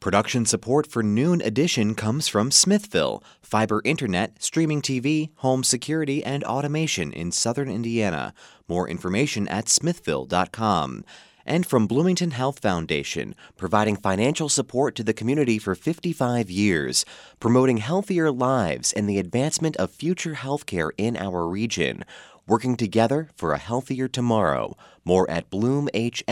[0.00, 6.42] Production support for Noon Edition comes from Smithville, fiber internet, streaming TV, home security, and
[6.42, 8.32] automation in southern Indiana.
[8.66, 11.04] More information at smithville.com.
[11.44, 17.04] And from Bloomington Health Foundation, providing financial support to the community for 55 years,
[17.38, 22.06] promoting healthier lives and the advancement of future healthcare in our region.
[22.46, 24.78] Working together for a healthier tomorrow.
[25.04, 26.24] More at bloomhf.org.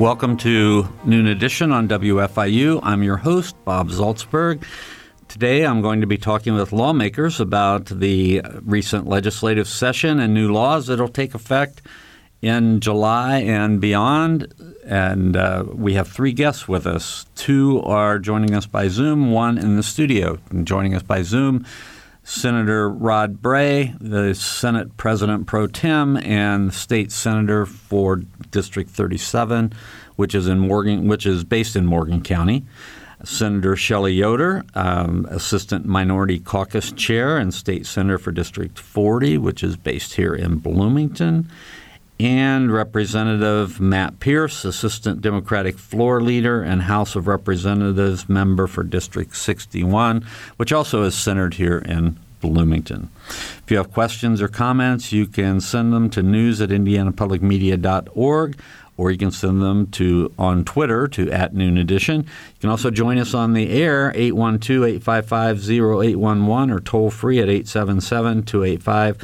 [0.00, 2.80] Welcome to Noon Edition on WFIU.
[2.82, 4.64] I'm your host, Bob Zaltsberg.
[5.28, 10.52] Today I'm going to be talking with lawmakers about the recent legislative session and new
[10.52, 11.80] laws that will take effect
[12.42, 14.52] in July and beyond.
[14.84, 17.26] And uh, we have three guests with us.
[17.36, 20.40] Two are joining us by Zoom, one in the studio.
[20.50, 21.64] And joining us by Zoom,
[22.24, 29.74] Senator Rod Bray, the Senate President pro tem and state senator for District 37,
[30.16, 32.64] which is in Morgan, which is based in Morgan County.
[33.22, 39.62] Senator Shelley Yoder, um, Assistant Minority Caucus Chair and State Senator for District 40, which
[39.62, 41.48] is based here in Bloomington,
[42.20, 49.36] and Representative Matt Pierce, Assistant Democratic Floor Leader and House of Representatives member for District
[49.36, 50.24] 61,
[50.56, 53.10] which also is centered here in Bloomington.
[53.28, 58.60] If you have questions or comments, you can send them to news at indianapublicmedia.org
[58.96, 62.20] or you can send them to on Twitter to at Noon Edition.
[62.20, 69.18] You can also join us on the air, 812-855-0811 or toll free at 877 285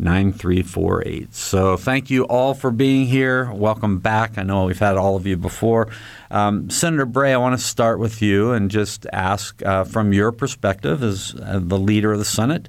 [0.00, 1.34] 9348.
[1.34, 3.52] So thank you all for being here.
[3.52, 4.38] Welcome back.
[4.38, 5.88] I know we've had all of you before.
[6.30, 10.32] Um, Senator Bray, I want to start with you and just ask uh, from your
[10.32, 12.68] perspective as uh, the leader of the Senate.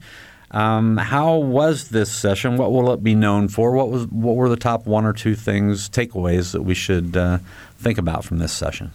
[0.52, 2.58] Um, how was this session?
[2.58, 3.72] What will it be known for?
[3.72, 7.40] What was what were the top one or two things takeaways that we should uh,
[7.78, 8.92] think about from this session?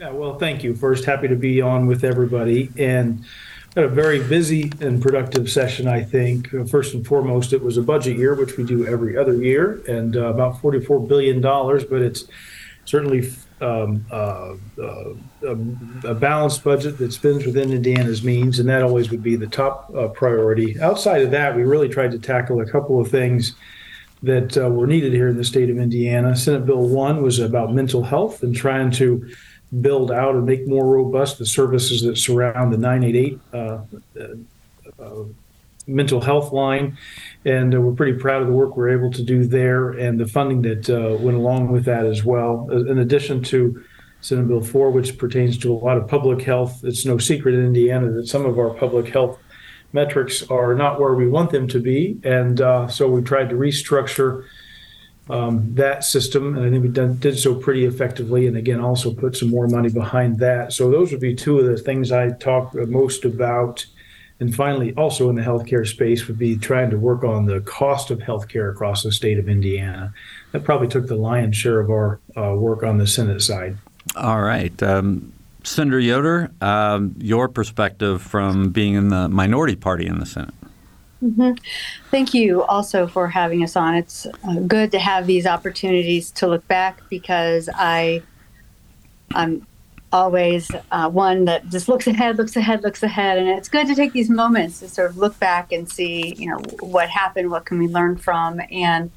[0.00, 0.74] Yeah, well, thank you.
[0.74, 3.24] First, happy to be on with everybody, and
[3.74, 6.52] had a very busy and productive session, I think.
[6.52, 9.82] Uh, first and foremost, it was a budget year, which we do every other year,
[9.88, 12.26] and uh, about $44 billion, but it's
[12.84, 13.32] certainly
[13.62, 15.14] um, uh, uh,
[16.04, 19.90] a balanced budget that spends within Indiana's means, and that always would be the top
[19.96, 20.78] uh, priority.
[20.80, 23.54] Outside of that, we really tried to tackle a couple of things
[24.22, 26.36] that uh, were needed here in the state of Indiana.
[26.36, 29.28] Senate Bill 1 was about mental health and trying to
[29.80, 33.78] build out and make more robust the services that surround the 988 uh,
[35.02, 35.24] uh,
[35.86, 36.96] mental health line.
[37.44, 40.26] And uh, we're pretty proud of the work we're able to do there and the
[40.26, 42.68] funding that uh, went along with that as well.
[42.70, 43.82] In addition to
[44.20, 47.64] Senate Bill 4, which pertains to a lot of public health, it's no secret in
[47.64, 49.38] Indiana that some of our public health
[49.92, 52.18] metrics are not where we want them to be.
[52.24, 54.44] And uh, so we've tried to restructure
[55.30, 58.46] um, that system, and I think we done, did so pretty effectively.
[58.46, 60.72] And again, also put some more money behind that.
[60.72, 63.86] So those would be two of the things I talk most about.
[64.40, 68.10] And finally, also in the healthcare space, would be trying to work on the cost
[68.10, 70.12] of healthcare across the state of Indiana.
[70.50, 73.76] That probably took the lion's share of our uh, work on the Senate side.
[74.16, 74.82] All right.
[74.82, 75.32] Um,
[75.62, 80.54] Senator Yoder, um, your perspective from being in the minority party in the Senate.
[81.22, 81.52] Mm-hmm.
[82.10, 83.94] Thank you also for having us on.
[83.94, 88.22] It's uh, good to have these opportunities to look back because I,
[89.34, 89.66] I'm
[90.12, 93.94] always uh, one that just looks ahead, looks ahead, looks ahead, and it's good to
[93.94, 97.64] take these moments to sort of look back and see, you know, what happened, what
[97.64, 99.10] can we learn from, and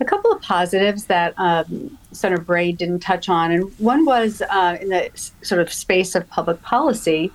[0.00, 4.78] a couple of positives that um, Senator Bray didn't touch on, and one was uh,
[4.80, 5.10] in the
[5.42, 7.30] sort of space of public policy.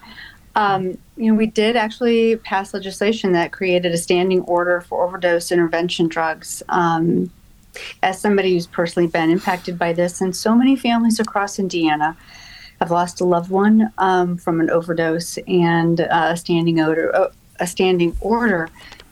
[0.56, 5.51] Um, you know, we did actually pass legislation that created a standing order for overdose
[5.51, 6.62] intervention drugs.
[6.69, 7.31] Um,
[8.03, 12.17] as somebody who's personally been impacted by this, and so many families across Indiana
[12.79, 17.29] have lost a loved one um, from an overdose, and uh, a standing order, uh,
[17.59, 18.69] a standing order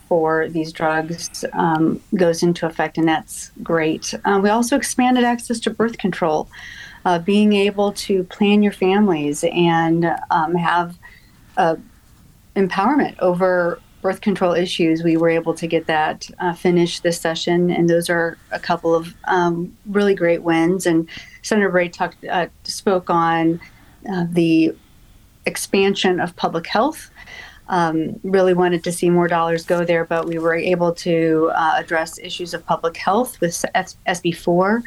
[0.07, 4.13] for these drugs um, goes into effect, and that's great.
[4.25, 6.49] Uh, we also expanded access to birth control,
[7.23, 10.98] being able to plan your families and um, have
[11.59, 11.75] uh,
[12.55, 15.03] empowerment over birth control issues.
[15.03, 18.95] We were able to get that uh, finished this session, and those are a couple
[18.95, 20.85] of um, really great wins.
[20.85, 21.07] And
[21.41, 23.59] Senator Bray talked, uh, spoke on
[24.09, 24.73] uh, the
[25.45, 27.11] expansion of public health.
[27.67, 31.73] Um, really wanted to see more dollars go there, but we were able to uh,
[31.75, 34.81] address issues of public health with SB4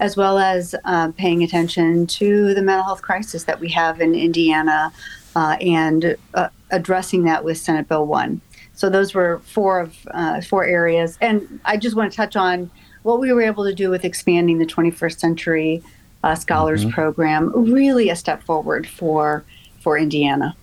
[0.00, 4.14] as well as uh, paying attention to the mental health crisis that we have in
[4.14, 4.90] Indiana
[5.36, 8.40] uh, and uh, addressing that with Senate Bill 1.
[8.74, 12.70] So those were four of uh, four areas, and I just want to touch on
[13.02, 15.82] what we were able to do with expanding the 21st Century
[16.22, 16.94] uh, Scholars mm-hmm.
[16.94, 17.52] Program.
[17.72, 19.44] Really, a step forward for
[19.80, 20.56] for Indiana.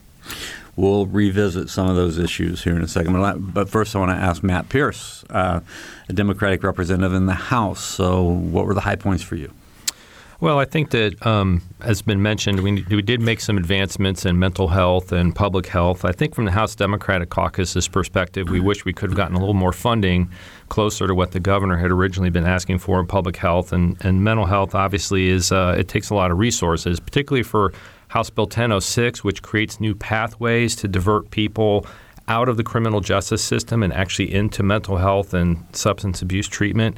[0.75, 3.53] We'll revisit some of those issues here in a second.
[3.53, 5.61] But first, I want to ask Matt Pierce, uh,
[6.07, 7.83] a Democratic representative in the House.
[7.83, 9.51] So, what were the high points for you?
[10.39, 14.37] Well, I think that, um, as been mentioned, we, we did make some advancements in
[14.37, 16.05] mental health and public health.
[16.05, 19.39] I think from the House Democratic Caucus's perspective, we wish we could have gotten a
[19.39, 20.29] little more funding
[20.69, 23.73] closer to what the governor had originally been asking for in public health.
[23.73, 27.73] And, and mental health, obviously, is uh, it takes a lot of resources, particularly for
[28.09, 31.87] House Bill 1006, which creates new pathways to divert people
[32.27, 36.95] out of the criminal justice system and actually into mental health and substance abuse treatment.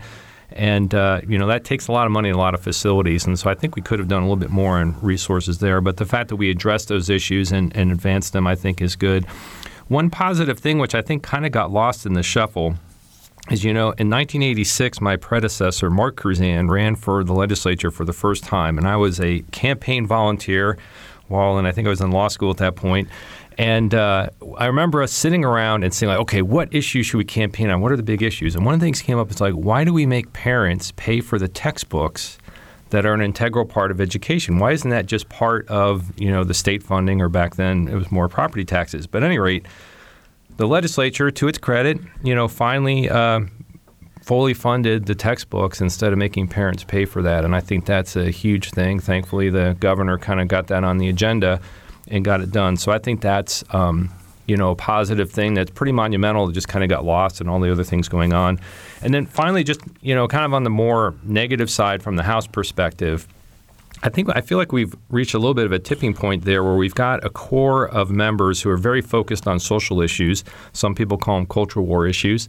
[0.51, 3.25] And uh, you know that takes a lot of money and a lot of facilities,
[3.25, 5.79] and so I think we could have done a little bit more in resources there.
[5.79, 8.95] But the fact that we addressed those issues and, and advanced them, I think, is
[8.95, 9.25] good.
[9.89, 12.75] One positive thing, which I think kind of got lost in the shuffle,
[13.51, 18.13] is you know in 1986, my predecessor Mark Kruzan ran for the legislature for the
[18.13, 20.77] first time, and I was a campaign volunteer
[21.29, 23.07] while, and I think I was in law school at that point.
[23.59, 27.25] And uh, I remember us sitting around and saying, like, okay, what issues should we
[27.25, 27.81] campaign on?
[27.81, 28.55] What are the big issues?
[28.55, 31.19] And one of the things came up is like, why do we make parents pay
[31.19, 32.37] for the textbooks
[32.91, 34.59] that are an integral part of education?
[34.59, 37.95] Why isn't that just part of you know the state funding, or back then it
[37.95, 39.07] was more property taxes?
[39.07, 39.65] But at any rate,
[40.55, 43.41] the legislature, to its credit, you know, finally uh,
[44.21, 47.43] fully funded the textbooks instead of making parents pay for that.
[47.43, 49.01] And I think that's a huge thing.
[49.01, 51.59] Thankfully, the governor kind of got that on the agenda
[52.09, 52.77] and got it done.
[52.77, 54.09] So I think that's um,
[54.47, 56.49] you know a positive thing that's pretty monumental.
[56.49, 58.59] It just kind of got lost in all the other things going on.
[59.01, 62.23] And then finally, just you know, kind of on the more negative side from the
[62.23, 63.27] House perspective.
[64.01, 66.63] I think I feel like we've reached a little bit of a tipping point there
[66.63, 70.45] where we've got a core of members who are very focused on social issues.
[70.71, 72.47] Some people call them cultural war issues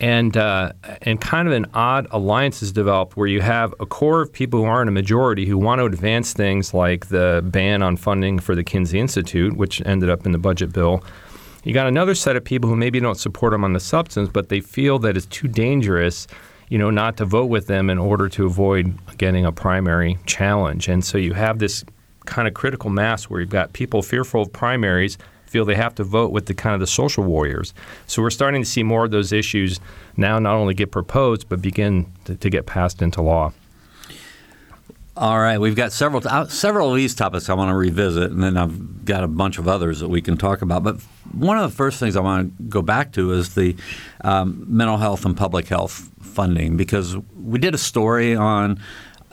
[0.00, 4.22] and uh, and kind of an odd alliance has developed where you have a core
[4.22, 7.96] of people who aren't a majority who want to advance things like the ban on
[7.96, 11.04] funding for the Kinsey Institute, which ended up in the budget bill.
[11.64, 14.48] You got another set of people who maybe don't support them on the substance, but
[14.48, 16.26] they feel that it's too dangerous,
[16.70, 20.88] you know, not to vote with them in order to avoid getting a primary challenge.
[20.88, 21.84] And so you have this
[22.24, 25.18] kind of critical mass where you've got people fearful of primaries
[25.50, 27.74] feel they have to vote with the kind of the social warriors.
[28.06, 29.80] So we're starting to see more of those issues
[30.16, 33.52] now not only get proposed but begin to, to get passed into law.
[35.16, 38.42] All right, we've got several uh, several of these topics I want to revisit, and
[38.42, 40.82] then I've got a bunch of others that we can talk about.
[40.82, 40.96] But
[41.32, 43.76] one of the first things I want to go back to is the
[44.22, 48.78] um, mental health and public health funding, because we did a story on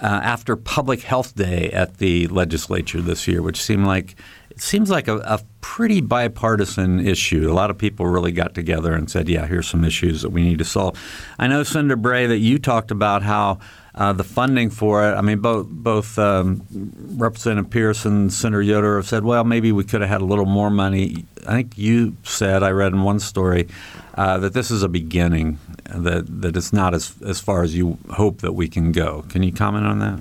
[0.02, 4.16] uh, after Public Health Day at the legislature this year, which seemed like
[4.58, 7.52] it seems like a, a, pretty bipartisan issue.
[7.52, 10.42] A lot of people really got together and said, "Yeah, here's some issues that we
[10.42, 11.00] need to solve."
[11.38, 13.60] I know, Senator Bray, that you talked about how
[13.94, 15.14] uh, the funding for it.
[15.14, 19.84] I mean, both both um, Representative Pierce and Senator Yoder have said, "Well, maybe we
[19.84, 23.20] could have had a little more money." I think you said, I read in one
[23.20, 23.68] story,
[24.16, 25.60] uh, that this is a beginning.
[25.94, 29.24] That that it's not as as far as you hope that we can go.
[29.30, 30.20] Can you comment on that?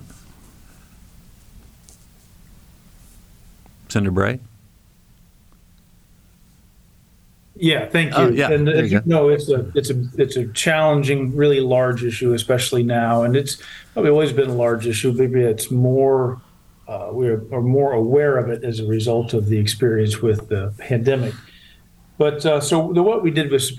[3.89, 4.41] Senator Bray?
[7.59, 8.23] Yeah, thank you.
[8.23, 12.05] Oh, yeah, and there you no, it's a it's a it's a challenging, really large
[12.05, 13.63] issue, especially now, and it's
[13.95, 15.13] probably always been a large issue.
[15.13, 16.39] Maybe it's more
[16.87, 20.49] uh, we are, are, more aware of it as a result of the experience with
[20.49, 21.35] the pandemic.
[22.19, 23.71] But uh, so the, what we did with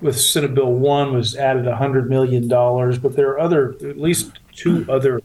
[0.00, 4.38] with Senate Bill One was added hundred million dollars, but there are other at least
[4.54, 5.20] two other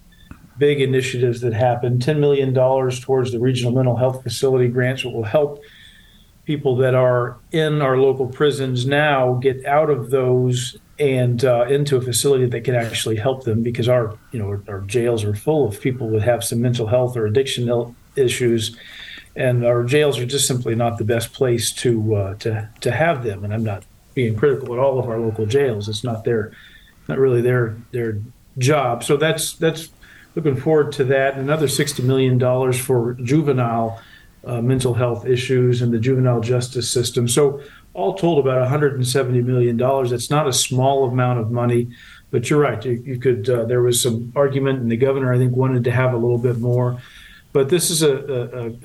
[0.62, 1.98] big initiatives that happen.
[1.98, 5.60] $10 million towards the regional mental health facility grants, which will help
[6.46, 11.98] people that are in our local prisons now get out of those and uh, into
[11.98, 15.34] a facility that can actually help them because our you know our, our jails are
[15.36, 18.78] full of people that have some mental health or addiction issues.
[19.36, 23.24] And our jails are just simply not the best place to uh, to to have
[23.24, 23.44] them.
[23.44, 25.90] And I'm not being critical at all of our local jails.
[25.90, 26.52] It's not their
[27.08, 28.20] not really their their
[28.60, 29.04] job.
[29.04, 29.90] So that's that's
[30.36, 31.38] looking forward to that.
[31.38, 32.40] Another $60 million
[32.74, 34.02] for juvenile
[34.44, 37.28] uh, mental health issues and the juvenile justice system.
[37.28, 37.62] So,
[37.94, 39.76] all told, about $170 million.
[39.76, 41.90] That's not a small amount of money,
[42.30, 42.84] but you're right.
[42.86, 45.92] You, you could, uh, there was some argument, and the governor, I think, wanted to
[45.92, 47.02] have a little bit more.
[47.52, 48.16] But this is a,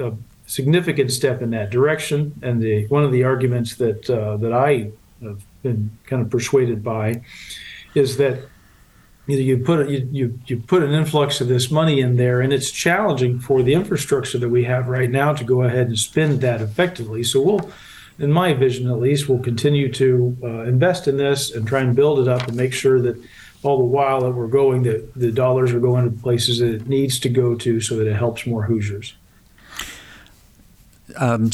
[0.00, 2.34] a, a significant step in that direction.
[2.42, 4.90] And the, one of the arguments that, uh, that I
[5.22, 7.22] have been kind of persuaded by
[7.94, 8.40] is that
[9.26, 12.40] you, know, you put you, you you put an influx of this money in there,
[12.40, 15.98] and it's challenging for the infrastructure that we have right now to go ahead and
[15.98, 17.22] spend that effectively.
[17.24, 17.70] So we'll
[18.18, 21.94] in my vision at least, we'll continue to uh, invest in this and try and
[21.94, 23.22] build it up and make sure that
[23.62, 26.86] all the while that we're going, that the dollars are going to places that it
[26.86, 29.14] needs to go to so that it helps more Hoosiers.
[31.16, 31.50] Um,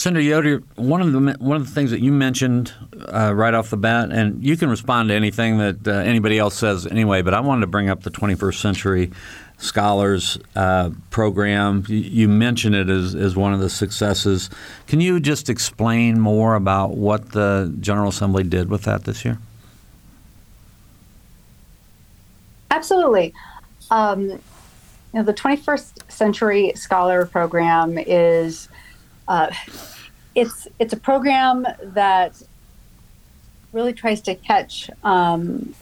[0.00, 2.72] Senator Yoder, one of the one of the things that you mentioned
[3.12, 6.56] uh, right off the bat, and you can respond to anything that uh, anybody else
[6.56, 7.20] says anyway.
[7.20, 9.12] But I wanted to bring up the 21st Century
[9.58, 11.84] Scholars uh, program.
[11.86, 14.48] You, you mentioned it as, as one of the successes.
[14.86, 19.38] Can you just explain more about what the General Assembly did with that this year?
[22.70, 23.34] Absolutely.
[23.90, 24.40] Um, you
[25.12, 28.70] know, the 21st Century Scholar Program is
[29.30, 29.50] uh,
[30.34, 32.42] it's it's a program that
[33.72, 35.72] really tries to catch um,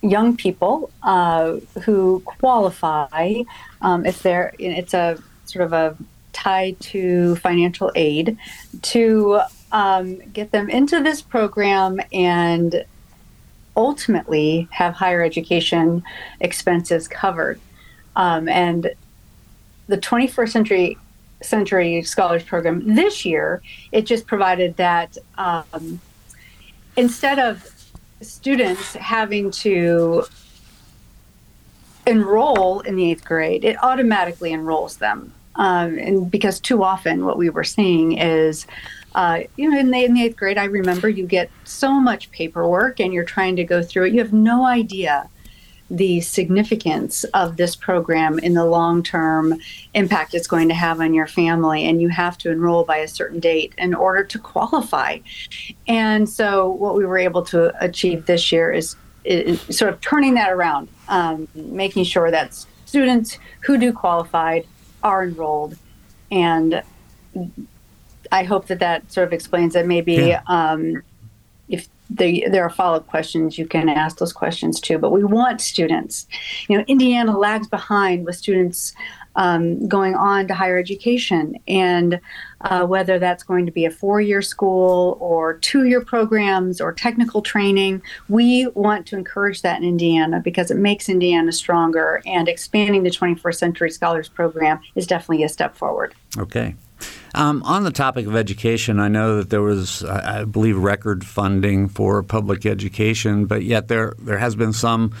[0.00, 3.42] young people uh, who qualify
[3.82, 5.96] um, if they're it's a sort of a
[6.32, 8.38] tied to financial aid
[8.80, 9.40] to
[9.72, 12.82] um, get them into this program and
[13.76, 16.02] ultimately have higher education
[16.40, 17.60] expenses covered.
[18.16, 18.90] Um, and
[19.86, 20.98] the 21st century
[21.46, 23.62] century scholars program this year
[23.92, 26.00] it just provided that um,
[26.96, 27.70] instead of
[28.20, 30.24] students having to
[32.06, 37.38] enroll in the eighth grade it automatically enrolls them um, and because too often what
[37.38, 38.66] we were seeing is
[39.16, 42.30] uh, you know, in the, in the eighth grade, I remember you get so much
[42.32, 44.12] paperwork and you're trying to go through it.
[44.12, 45.30] You have no idea
[45.88, 49.54] the significance of this program in the long term
[49.94, 51.84] impact it's going to have on your family.
[51.84, 55.18] And you have to enroll by a certain date in order to qualify.
[55.86, 60.34] And so, what we were able to achieve this year is, is sort of turning
[60.34, 64.60] that around, um, making sure that students who do qualify
[65.02, 65.76] are enrolled
[66.30, 66.82] and
[68.32, 69.86] I hope that that sort of explains it.
[69.86, 70.42] Maybe yeah.
[70.46, 71.02] um,
[72.10, 74.98] the, there are follow up questions, you can ask those questions too.
[74.98, 76.26] But we want students.
[76.68, 78.94] You know, Indiana lags behind with students
[79.36, 82.20] um, going on to higher education, and
[82.62, 86.92] uh, whether that's going to be a four year school or two year programs or
[86.92, 92.22] technical training, we want to encourage that in Indiana because it makes Indiana stronger.
[92.24, 96.14] And expanding the 21st Century Scholars Program is definitely a step forward.
[96.38, 96.74] Okay.
[97.36, 101.86] Um, on the topic of education, I know that there was, I believe, record funding
[101.86, 105.12] for public education, but yet there there has been some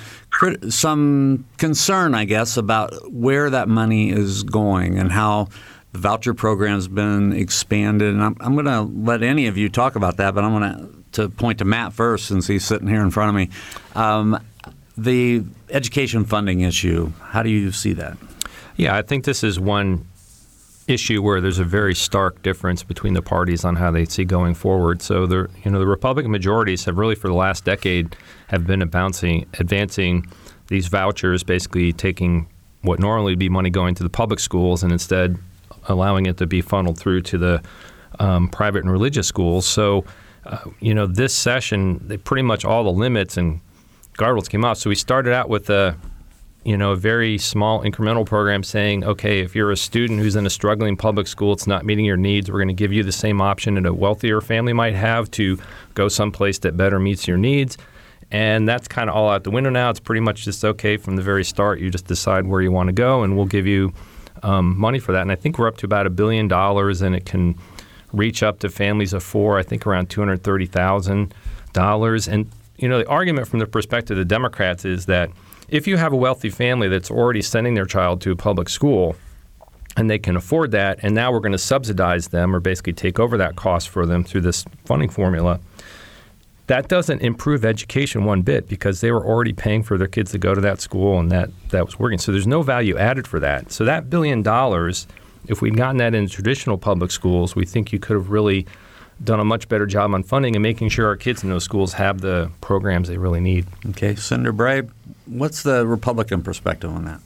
[0.70, 5.48] some concern, I guess, about where that money is going and how
[5.92, 8.14] the voucher program has been expanded.
[8.14, 11.04] And I'm, I'm going to let any of you talk about that, but I'm going
[11.12, 13.50] to point to Matt first since he's sitting here in front of me.
[13.94, 14.42] Um,
[14.96, 18.16] the education funding issue, how do you see that?
[18.76, 20.06] Yeah, I think this is one
[20.88, 24.54] issue where there's a very stark difference between the parties on how they see going
[24.54, 25.02] forward.
[25.02, 28.16] So the you know the Republican majorities have really for the last decade
[28.48, 30.26] have been advancing advancing
[30.68, 32.48] these vouchers, basically taking
[32.82, 35.36] what normally would be money going to the public schools and instead
[35.88, 37.62] allowing it to be funneled through to the
[38.18, 39.66] um, private and religious schools.
[39.66, 40.04] So
[40.44, 43.60] uh, you know this session, they pretty much all the limits and
[44.18, 44.78] guardrails came off.
[44.78, 45.96] So we started out with a
[46.66, 50.44] you know, a very small incremental program saying, okay, if you're a student who's in
[50.46, 53.12] a struggling public school, it's not meeting your needs, we're going to give you the
[53.12, 55.60] same option that a wealthier family might have to
[55.94, 57.78] go someplace that better meets your needs.
[58.32, 59.90] And that's kind of all out the window now.
[59.90, 61.78] It's pretty much just okay from the very start.
[61.78, 63.94] You just decide where you want to go, and we'll give you
[64.42, 65.22] um, money for that.
[65.22, 67.56] And I think we're up to about a billion dollars, and it can
[68.12, 69.56] reach up to families of four.
[69.56, 71.32] I think around two hundred thirty thousand
[71.72, 72.26] dollars.
[72.26, 75.30] And you know, the argument from the perspective of the Democrats is that
[75.68, 79.16] if you have a wealthy family that's already sending their child to a public school
[79.96, 83.18] and they can afford that, and now we're going to subsidize them or basically take
[83.18, 85.58] over that cost for them through this funding formula,
[86.66, 90.38] that doesn't improve education one bit because they were already paying for their kids to
[90.38, 92.18] go to that school and that, that was working.
[92.18, 93.72] So there's no value added for that.
[93.72, 95.06] So that billion dollars,
[95.46, 98.66] if we'd gotten that in traditional public schools, we think you could have really
[99.22, 101.94] done a much better job on funding and making sure our kids in those schools
[101.94, 103.64] have the programs they really need.
[103.90, 104.82] Okay, Senator Bray,
[105.26, 107.20] what's the Republican perspective on that?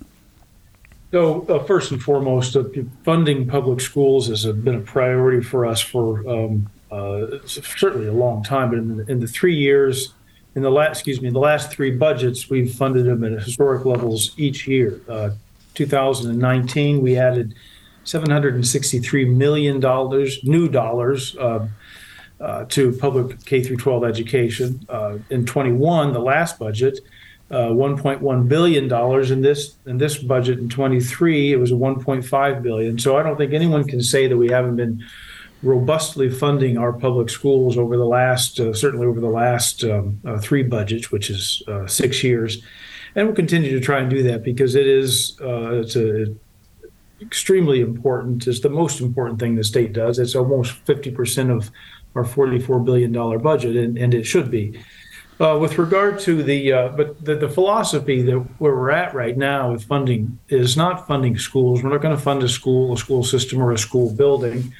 [1.10, 2.64] So, uh, first and foremost, uh,
[3.04, 8.44] funding public schools has been a priority for us for um, uh, certainly a long
[8.44, 8.70] time.
[8.70, 10.12] But in the, in the, three years,
[10.54, 14.32] in the last, excuse me, the last three budgets, we've funded them at historic levels
[14.36, 15.00] each year.
[15.08, 15.30] Uh,
[15.74, 17.54] 2019, we added
[18.04, 21.66] 763 million dollars, new dollars, uh,
[22.40, 24.86] uh, to public K through 12 education.
[24.88, 27.00] Uh, in 21, the last budget,
[27.50, 29.30] uh, 1.1 billion dollars.
[29.30, 32.98] In this in this budget in 23, it was a 1.5 billion.
[32.98, 35.04] So I don't think anyone can say that we haven't been
[35.62, 40.38] robustly funding our public schools over the last, uh, certainly over the last um, uh,
[40.38, 42.62] three budgets, which is uh, six years,
[43.14, 46.26] and we'll continue to try and do that because it is uh, it's a
[47.20, 48.46] extremely important.
[48.46, 50.18] It's the most important thing the state does.
[50.18, 51.70] It's almost 50 percent of
[52.14, 54.80] our 44 billion dollar budget, and, and it should be.
[55.40, 59.38] Uh, with regard to the, uh, but the, the philosophy that where we're at right
[59.38, 61.82] now with funding is not funding schools.
[61.82, 64.74] We're not going to fund a school, a school system, or a school building.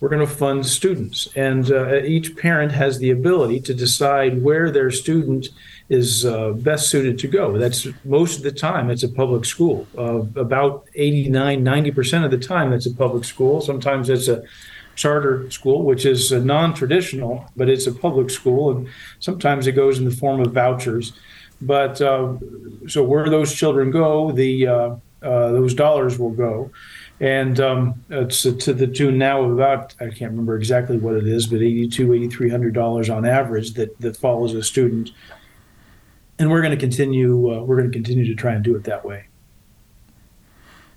[0.00, 4.70] We're going to fund students, and uh, each parent has the ability to decide where
[4.70, 5.48] their student
[5.88, 7.56] is uh, best suited to go.
[7.56, 9.86] That's most of the time it's a public school.
[9.96, 13.62] Uh, about 89, 90% of the time that's a public school.
[13.62, 14.42] Sometimes it's a
[14.94, 18.88] charter school, which is non-traditional, but it's a public school, and
[19.20, 21.12] sometimes it goes in the form of vouchers.
[21.60, 22.34] But uh,
[22.88, 26.70] so where those children go, the uh, uh, those dollars will go,
[27.20, 31.26] and um, it's to the tune now of about I can't remember exactly what it
[31.26, 35.10] is, but 82, 8300 dollars on average that that follows a student.
[36.38, 37.54] And we're going to continue.
[37.54, 39.26] Uh, we're going to continue to try and do it that way.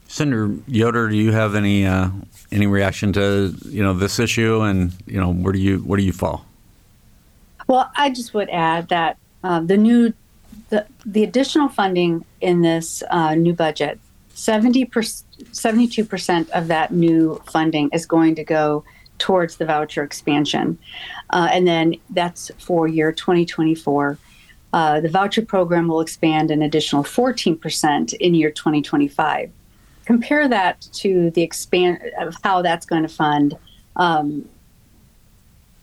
[0.07, 2.09] Senator Yoder, do you have any uh,
[2.51, 6.03] any reaction to you know this issue, and you know where do you where do
[6.03, 6.45] you fall?
[7.67, 10.13] Well, I just would add that uh, the new
[10.69, 13.99] the the additional funding in this uh, new budget,
[14.35, 14.89] 70
[15.51, 18.83] 72 percent of that new funding is going to go
[19.17, 20.77] towards the voucher expansion,
[21.31, 24.19] uh, and then that's for year 2024.
[24.71, 29.49] Uh, the voucher program will expand an additional 14% in year 2025
[30.05, 33.57] compare that to the expand of how that's going to fund
[33.95, 34.47] um,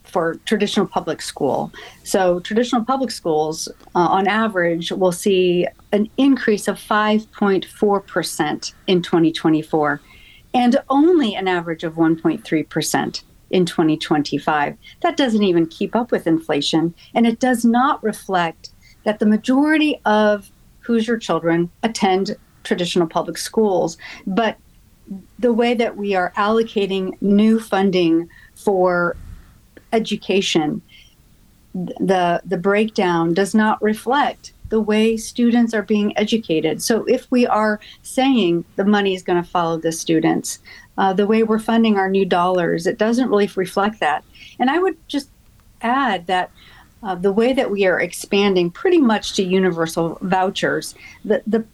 [0.05, 1.73] for traditional public school.
[2.05, 10.01] So, traditional public schools, uh, on average, will see an increase of 5.4% in 2024
[10.55, 14.77] and only an average of 1.3% in 2025.
[15.01, 18.71] That doesn't even keep up with inflation, and it does not reflect
[19.05, 20.51] that the majority of
[20.81, 23.97] Hoosier children attend traditional public schools.
[24.27, 24.57] But
[25.39, 29.17] the way that we are allocating new funding for
[29.93, 30.83] education,
[31.75, 36.83] the the breakdown does not reflect the way students are being educated.
[36.83, 40.61] So if we are saying the money is going to follow the students,
[40.97, 44.25] uh, the way we're funding our new dollars, it doesn't really reflect that.
[44.59, 45.29] And I would just
[45.83, 46.51] add that
[47.03, 51.67] uh, the way that we are expanding pretty much to universal vouchers, the, the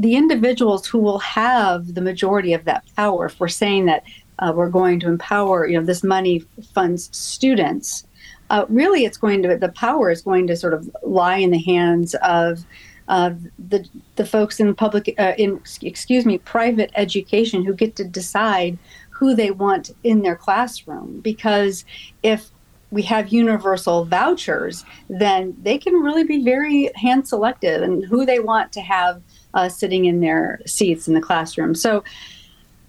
[0.00, 4.02] the individuals who will have the majority of that power, if we're saying that
[4.38, 8.06] uh, we're going to empower, you know, this money funds students,
[8.48, 11.62] uh, really it's going to, the power is going to sort of lie in the
[11.62, 12.64] hands of
[13.08, 13.32] uh,
[13.68, 13.86] the
[14.16, 18.78] the folks in public, uh, in excuse me, private education who get to decide
[19.10, 21.20] who they want in their classroom.
[21.20, 21.84] Because
[22.22, 22.50] if
[22.90, 28.38] we have universal vouchers, then they can really be very hand selective and who they
[28.38, 29.20] want to have
[29.54, 31.74] uh, sitting in their seats in the classroom.
[31.74, 32.04] So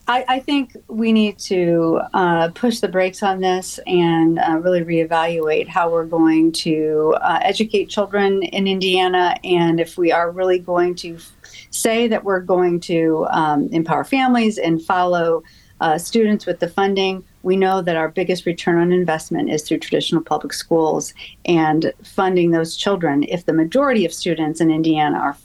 [0.07, 4.81] I, I think we need to uh, push the brakes on this and uh, really
[4.81, 9.37] reevaluate how we're going to uh, educate children in Indiana.
[9.43, 11.17] And if we are really going to
[11.69, 15.43] say that we're going to um, empower families and follow
[15.79, 19.79] uh, students with the funding, we know that our biggest return on investment is through
[19.79, 21.13] traditional public schools
[21.45, 23.23] and funding those children.
[23.23, 25.37] If the majority of students in Indiana are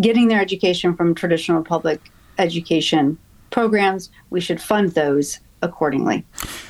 [0.00, 2.00] getting their education from traditional public
[2.38, 3.18] education
[3.50, 6.24] programs, we should fund those accordingly.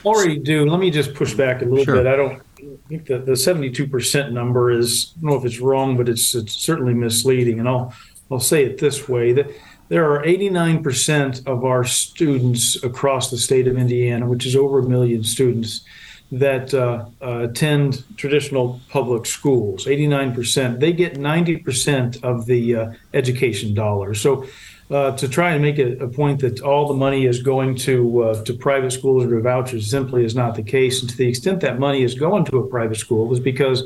[0.04, 0.66] Already do.
[0.68, 1.96] Let me just push back a little sure.
[1.96, 2.06] bit.
[2.06, 2.42] I don't
[2.88, 6.54] think that the 72% number is, I don't know if it's wrong, but it's, it's
[6.54, 7.58] certainly misleading.
[7.58, 7.94] And I'll,
[8.30, 9.50] I'll say it this way that
[9.88, 14.88] there are 89% of our students across the state of Indiana, which is over a
[14.88, 15.82] million students,
[16.32, 23.74] that uh, uh, attend traditional public schools, 89%, they get 90% of the uh, education
[23.74, 24.18] dollars.
[24.22, 24.46] So
[24.90, 28.22] uh, to try and make a, a, point that all the money is going to
[28.22, 31.00] uh, to private schools or vouchers simply is not the case.
[31.00, 33.84] And to the extent that money is going to a private school is because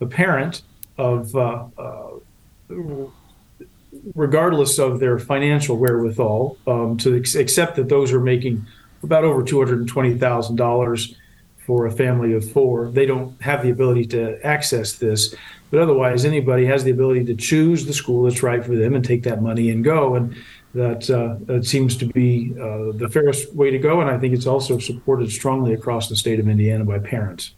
[0.00, 0.62] a parent
[0.98, 1.64] of uh,
[4.14, 8.64] regardless of their financial wherewithal, um, to ex- accept that those are making
[9.02, 11.16] about over two hundred and twenty thousand dollars
[11.66, 12.90] for a family of four.
[12.90, 15.34] They don't have the ability to access this,
[15.70, 19.04] but otherwise, anybody has the ability to choose the school that's right for them and
[19.04, 20.14] take that money and go.
[20.14, 20.36] And
[20.74, 24.00] that uh, that seems to be uh, the fairest way to go.
[24.00, 27.54] And I think it's also supported strongly across the state of Indiana by parents.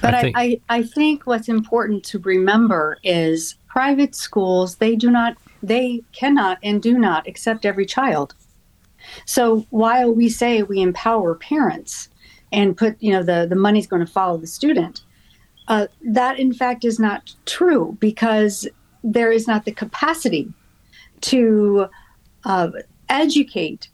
[0.00, 4.96] But I think, I, I, I think what's important to remember is private schools, they
[4.96, 8.34] do not, they cannot and do not accept every child.
[9.24, 12.08] So while we say we empower parents,
[12.52, 15.02] and put you know the the money's going to follow the student.
[15.68, 18.66] Uh, that in fact is not true because
[19.04, 20.52] there is not the capacity
[21.20, 21.86] to
[22.44, 22.70] uh,
[23.08, 23.88] educate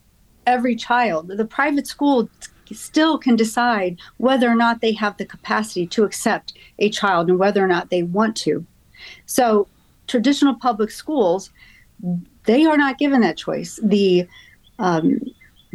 [0.46, 1.28] every child.
[1.28, 2.28] The private school
[2.72, 7.38] still can decide whether or not they have the capacity to accept a child and
[7.38, 8.64] whether or not they want to.
[9.26, 9.68] So,
[10.06, 11.50] traditional public schools,
[12.44, 13.78] they are not given that choice.
[13.82, 14.26] The
[14.78, 15.20] um,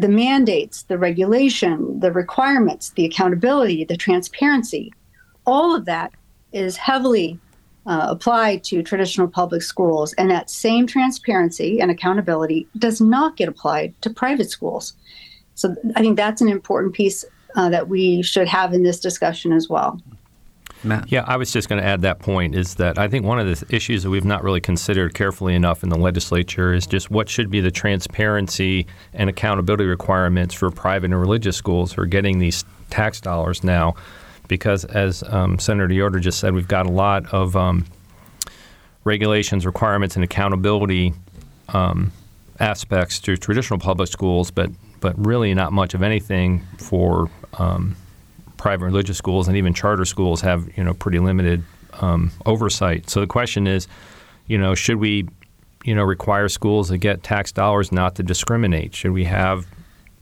[0.02, 4.92] the mandates, the regulation, the requirements, the accountability, the transparency,
[5.46, 6.12] all of that
[6.52, 7.40] is heavily
[7.86, 13.48] uh, applied to traditional public schools, and that same transparency and accountability does not get
[13.48, 14.94] applied to private schools.
[15.56, 17.24] So I think that's an important piece
[17.56, 20.00] uh, that we should have in this discussion as well.
[20.84, 21.12] Matt?
[21.12, 23.48] Yeah, I was just going to add that point is that I think one of
[23.48, 27.30] the issues that we've not really considered carefully enough in the legislature is just what
[27.30, 32.40] should be the transparency and accountability requirements for private and religious schools who are getting
[32.40, 33.96] these tax dollars now.
[34.48, 37.86] Because as um, Senator Yoder just said, we've got a lot of um,
[39.04, 41.14] regulations, requirements, and accountability
[41.70, 42.12] um,
[42.60, 47.96] aspects to traditional public schools, but but really not much of anything for um,
[48.62, 53.10] private religious schools and even charter schools have you know pretty limited um, oversight.
[53.10, 53.88] So the question is,
[54.46, 55.28] you know, should we,
[55.84, 58.94] you know, require schools to get tax dollars not to discriminate?
[58.94, 59.66] Should we have,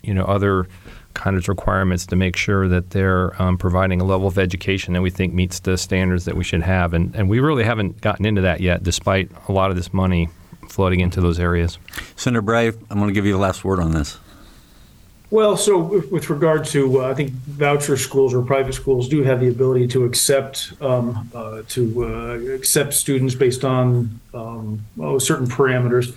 [0.02, 0.68] you know, other
[1.16, 5.02] kind of requirements to make sure that they're um, providing a level of education that
[5.02, 6.94] we think meets the standards that we should have?
[6.94, 10.30] And and we really haven't gotten into that yet, despite a lot of this money
[10.70, 11.78] floating into those areas.
[12.16, 14.18] Senator Bray, I'm going to give you the last word on this.
[15.32, 19.40] Well, so with regard to, uh, I think voucher schools or private schools do have
[19.40, 25.46] the ability to accept um, uh, to uh, accept students based on um, oh, certain
[25.46, 26.16] parameters.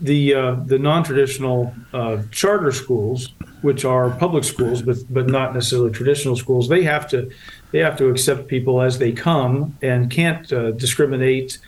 [0.00, 3.30] The uh, the non-traditional uh, charter schools,
[3.62, 7.30] which are public schools but but not necessarily traditional schools, they have to
[7.72, 11.58] they have to accept people as they come and can't uh, discriminate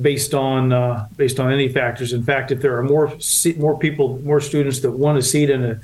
[0.00, 2.12] based on uh, based on any factors.
[2.12, 3.12] In fact, if there are more
[3.56, 5.80] more people, more students that want a seat in a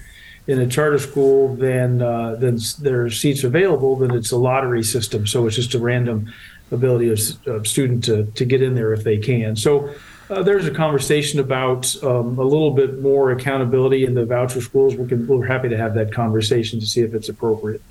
[0.46, 4.83] in a charter school than uh, than there are seats available, then it's a lottery
[4.83, 5.27] system.
[5.27, 6.33] So it's just a random
[6.73, 9.57] ability of, of student to to get in there if they can.
[9.57, 9.92] So.
[10.31, 14.94] Uh, there's a conversation about um, a little bit more accountability in the voucher schools.
[14.94, 17.83] We can, we're happy to have that conversation to see if it's appropriate.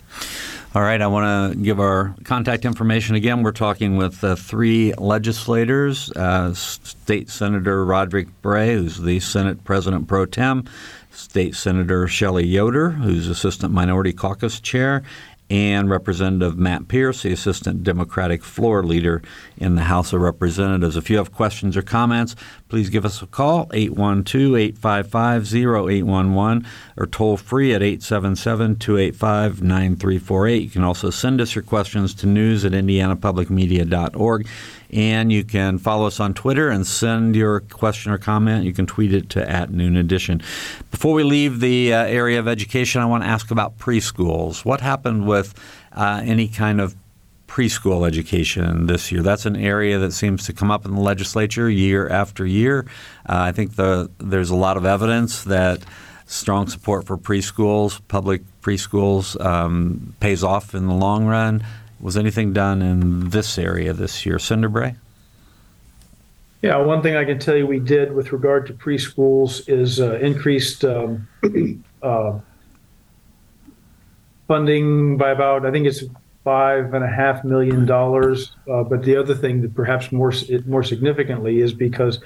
[0.75, 3.41] All right, I want to give our contact information again.
[3.41, 10.07] We're talking with uh, three legislators uh, State Senator Roderick Bray, who's the Senate President
[10.07, 10.65] pro tem,
[11.09, 15.01] State Senator Shelley Yoder, who's Assistant Minority Caucus Chair,
[15.49, 19.23] and Representative Matt Pierce, the Assistant Democratic Floor Leader
[19.57, 20.95] in the House of Representatives.
[20.95, 22.35] If you have questions or comments,
[22.69, 30.63] please give us a call, 812 855 0811, or toll free at 877 285 9348.
[30.63, 34.47] You can also send us your questions to news at indianapublicmedia.org.
[34.91, 38.65] And you can follow us on Twitter and send your question or comment.
[38.65, 40.41] You can tweet it to at Noon Edition.
[40.89, 44.65] Before we leave the uh, area of education, I want to ask about preschools.
[44.65, 45.53] What happened with
[45.91, 46.95] uh, any kind of
[47.49, 49.21] preschool education this year?
[49.21, 52.85] That's an area that seems to come up in the legislature year after year.
[53.27, 55.81] Uh, I think the, there's a lot of evidence that
[56.27, 61.65] strong support for preschools, public preschools, um, pays off in the long run.
[61.99, 64.95] Was anything done in this area this year, Senator Bray?
[66.61, 70.19] Yeah, one thing I can tell you we did with regard to preschools is uh,
[70.19, 71.27] increased um,
[72.01, 72.39] uh,
[74.47, 76.03] funding by about, I think it's
[76.43, 78.55] five and a half million dollars.
[78.69, 80.33] Uh, but the other thing that perhaps more
[80.65, 82.19] more significantly is because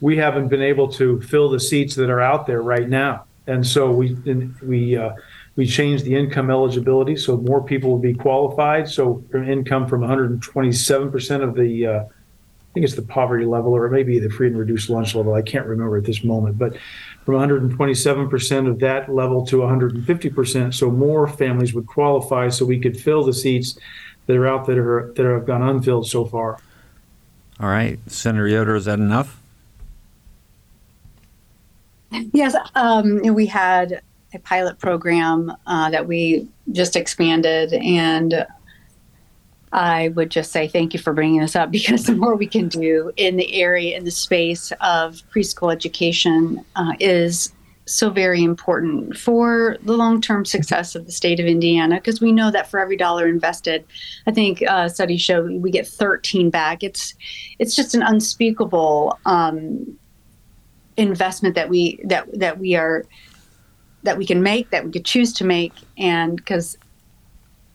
[0.00, 3.66] we haven't been able to fill the seats that are out there right now, and
[3.66, 4.14] so we
[4.62, 5.14] we uh,
[5.56, 8.88] we changed the income eligibility so more people would be qualified.
[8.88, 13.88] So income from 127 percent of the uh, I think it's the poverty level, or
[13.88, 15.34] maybe the free and reduced lunch level.
[15.34, 16.76] I can't remember at this moment, but
[17.24, 23.00] from 127% of that level to 150%, so more families would qualify, so we could
[23.00, 23.78] fill the seats
[24.26, 26.58] that are out that are that have gone unfilled so far.
[27.60, 29.40] All right, Senator Yoder, is that enough?
[32.32, 38.46] Yes, um, we had a pilot program uh, that we just expanded, and
[39.74, 42.68] I would just say thank you for bringing this up because the more we can
[42.68, 47.52] do in the area, in the space of preschool education, uh, is
[47.86, 52.50] so very important for the long-term success of the state of Indiana because we know
[52.50, 53.84] that for every dollar invested,
[54.26, 56.82] I think uh, studies show we get 13 back.
[56.82, 57.14] It's
[57.58, 59.98] it's just an unspeakable um,
[60.96, 63.04] investment that we that that we are
[64.04, 66.78] that we can make, that we could choose to make, and because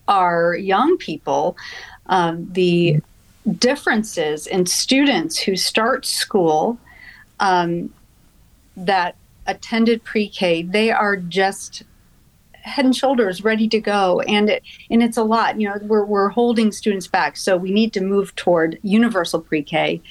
[0.09, 1.55] our young people,
[2.07, 2.99] um, the
[3.57, 6.77] differences in students who start school
[7.39, 7.93] um,
[8.75, 9.15] that
[9.47, 11.83] attended pre-K, they are just
[12.53, 14.19] head and shoulders ready to go.
[14.21, 17.37] And it, and it's a lot you know we're, we're holding students back.
[17.37, 20.01] So we need to move toward universal pre-k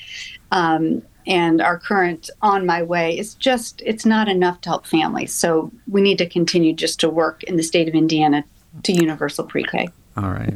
[0.51, 5.35] um, and our current on my way is just it's not enough to help families.
[5.35, 8.45] So we need to continue just to work in the state of indiana
[8.83, 9.89] to universal pre-k
[10.19, 10.55] all right.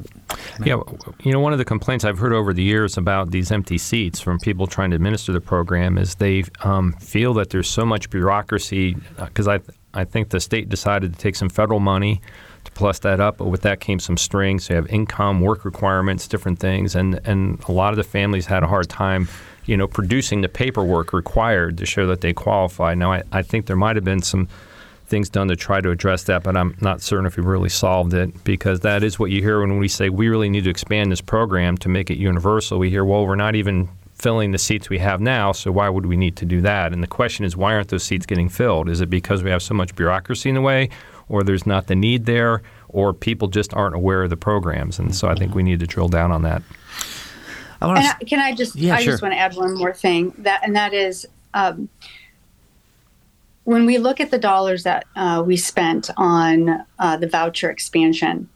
[0.65, 0.81] Yeah,
[1.23, 4.19] you know, one of the complaints I've heard over the years about these empty seats
[4.19, 8.11] from people trying to administer the program is they um, feel that there's so much
[8.11, 12.21] bureaucracy because uh, I I think the state decided to take some federal money
[12.65, 14.65] to plus that up, but with that came some strings.
[14.65, 18.47] So you have income, work requirements, different things, and and a lot of the families
[18.47, 19.29] had a hard time,
[19.67, 22.95] you know, producing the paperwork required to show that they qualify.
[22.95, 24.49] Now I, I think there might have been some
[25.13, 28.15] things done to try to address that, but I'm not certain if we really solved
[28.15, 31.13] it because that is what you hear when we say we really need to expand
[31.13, 32.79] this program to make it universal.
[32.79, 36.07] We hear, well, we're not even filling the seats we have now, so why would
[36.07, 36.95] we need to do that?
[36.95, 38.89] And the question is, why aren't those seats getting filled?
[38.89, 40.89] Is it because we have so much bureaucracy in the way,
[41.29, 44.99] or there's not the need there, or people just aren't aware of the programs?
[44.99, 46.63] And so I think we need to drill down on that.
[47.83, 48.77] I and I, can I just?
[48.77, 49.13] Yeah, I sure.
[49.13, 51.27] just want to add one more thing that, and that is.
[51.53, 51.91] Um,
[53.65, 58.49] when we look at the dollars that uh, we spent on uh, the voucher expansion,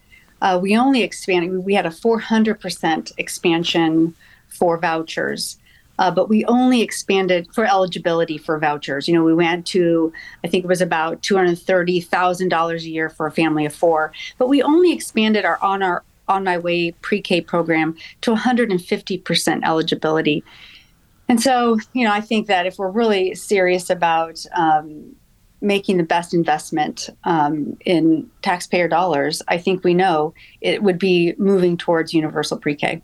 [0.43, 4.15] uh, we only expanded, we had a 400% expansion
[4.49, 5.59] for vouchers.
[5.99, 9.09] Uh, but we only expanded for eligibility for vouchers.
[9.09, 10.13] You know, we went to,
[10.45, 14.63] I think it was about $230,000 a year for a family of four, but we
[14.63, 20.43] only expanded our on our on my way pre-K program to 150% eligibility.
[21.29, 25.17] And so, you know, I think that if we're really serious about um,
[25.61, 31.35] making the best investment um, in taxpayer dollars, I think we know it would be
[31.39, 33.03] moving towards universal pre K.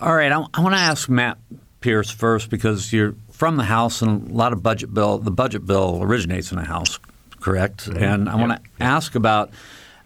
[0.00, 0.30] All right.
[0.32, 1.38] I, I want to ask Matt
[1.80, 5.64] Pierce first because you're from the House and a lot of budget bill, the budget
[5.64, 6.98] bill originates in the House,
[7.40, 7.88] correct?
[7.88, 8.02] Mm-hmm.
[8.02, 9.50] And I want to ask about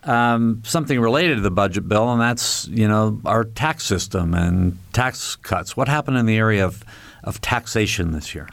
[0.04, 4.78] um, something related to the budget bill, and that's you know our tax system and
[4.92, 5.76] tax cuts.
[5.76, 6.84] What happened in the area of,
[7.24, 8.48] of taxation this year?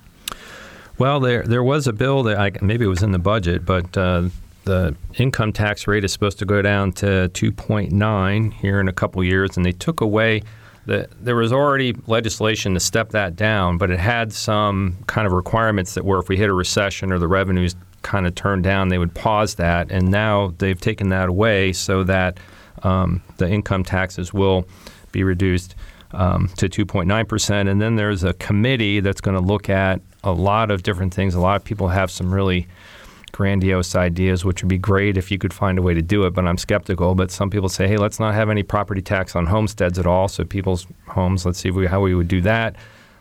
[0.98, 3.98] Well, there there was a bill that I, maybe it was in the budget, but
[3.98, 4.30] uh,
[4.66, 9.24] the income tax rate is supposed to go down to 2.9 here in a couple
[9.24, 10.44] years, and they took away.
[10.86, 15.34] The, there was already legislation to step that down, but it had some kind of
[15.34, 18.90] requirements that were if we hit a recession or the revenues kind of turned down,
[18.90, 19.92] they would pause that.
[19.92, 22.38] And now they've taken that away so that
[22.84, 24.66] um, the income taxes will
[25.12, 25.76] be reduced
[26.12, 27.70] um, to 2.9%.
[27.70, 31.36] And then there's a committee that's going to look at a lot of different things.
[31.36, 32.68] A lot of people have some really
[33.32, 36.32] grandiose ideas, which would be great if you could find a way to do it,
[36.32, 37.14] but I'm skeptical.
[37.16, 40.28] But some people say, hey, let's not have any property tax on homesteads at all.
[40.28, 42.76] So people's homes, let's see how we would do that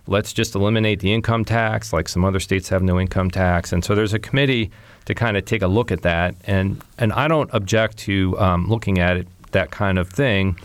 [0.09, 3.73] let's just eliminate the income tax, like some other states have no income tax.
[3.73, 4.71] And so there's a committee
[5.05, 6.35] to kind of take a look at that.
[6.47, 10.59] And, and I don't object to um, looking at it, that kind of thing.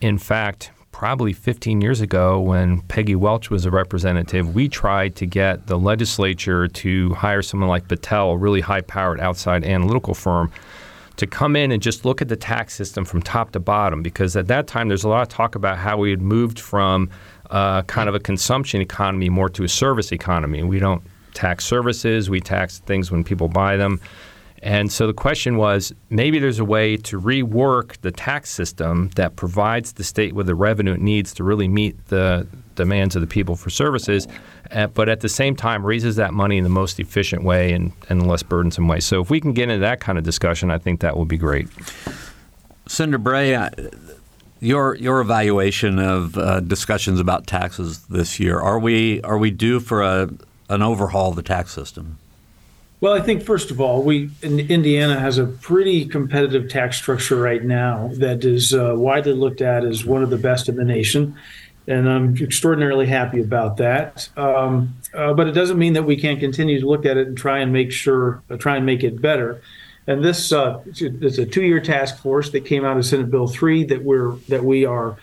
[0.00, 5.26] In fact, probably 15 years ago, when Peggy Welch was a representative, we tried to
[5.26, 10.52] get the legislature to hire someone like Battelle, a really high powered outside analytical firm,
[11.16, 14.02] to come in and just look at the tax system from top to bottom.
[14.02, 17.10] Because at that time, there's a lot of talk about how we had moved from
[17.50, 20.62] uh, kind of a consumption economy more to a service economy.
[20.62, 21.02] We don't
[21.34, 24.00] tax services, we tax things when people buy them.
[24.62, 29.36] And so the question was maybe there's a way to rework the tax system that
[29.36, 33.28] provides the state with the revenue it needs to really meet the demands of the
[33.28, 34.26] people for services,
[34.72, 37.92] uh, but at the same time raises that money in the most efficient way and,
[38.08, 38.98] and less burdensome way.
[39.00, 41.38] So if we can get into that kind of discussion, I think that will be
[41.38, 41.68] great.
[42.86, 43.54] Senator Bray,
[44.60, 49.80] your your evaluation of uh, discussions about taxes this year are we are we due
[49.80, 50.30] for a
[50.68, 52.18] an overhaul of the tax system?
[53.00, 57.36] Well, I think first of all, we in Indiana has a pretty competitive tax structure
[57.36, 60.84] right now that is uh, widely looked at as one of the best in the
[60.84, 61.36] nation,
[61.86, 64.28] and I'm extraordinarily happy about that.
[64.36, 67.38] Um, uh, but it doesn't mean that we can't continue to look at it and
[67.38, 69.62] try and make sure, uh, try and make it better.
[70.08, 73.84] And this uh, it's a two-year task force that came out of Senate Bill three
[73.84, 75.18] that we're that we are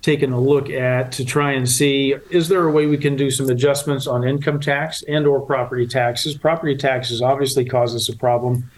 [0.00, 3.30] taking a look at to try and see is there a way we can do
[3.30, 6.38] some adjustments on income tax and or property taxes.
[6.38, 8.70] Property taxes obviously cause us a problem.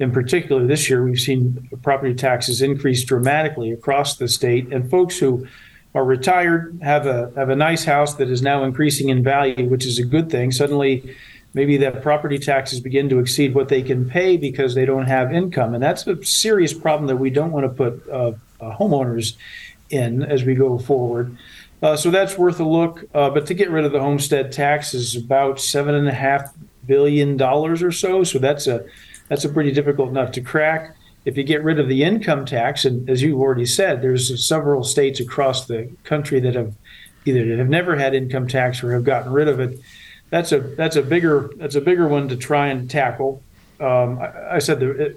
[0.00, 5.16] In particular, this year we've seen property taxes increase dramatically across the state, and folks
[5.20, 5.46] who
[5.94, 9.86] are retired have a have a nice house that is now increasing in value, which
[9.86, 10.50] is a good thing.
[10.50, 11.16] Suddenly
[11.56, 15.32] maybe that property taxes begin to exceed what they can pay because they don't have
[15.32, 15.72] income.
[15.72, 19.36] And that's a serious problem that we don't want to put uh, uh, homeowners
[19.88, 21.34] in as we go forward.
[21.82, 23.04] Uh, so that's worth a look.
[23.14, 26.52] Uh, but to get rid of the homestead tax is about seven and a half
[26.86, 28.22] billion dollars or so.
[28.22, 28.84] So that's a
[29.28, 30.94] that's a pretty difficult nut to crack.
[31.24, 34.84] If you get rid of the income tax, and as you've already said, there's several
[34.84, 36.74] states across the country that have
[37.24, 39.80] either have never had income tax or have gotten rid of it.
[40.30, 43.42] That's a that's a bigger that's a bigger one to try and tackle.
[43.78, 45.14] Um, I, I, said the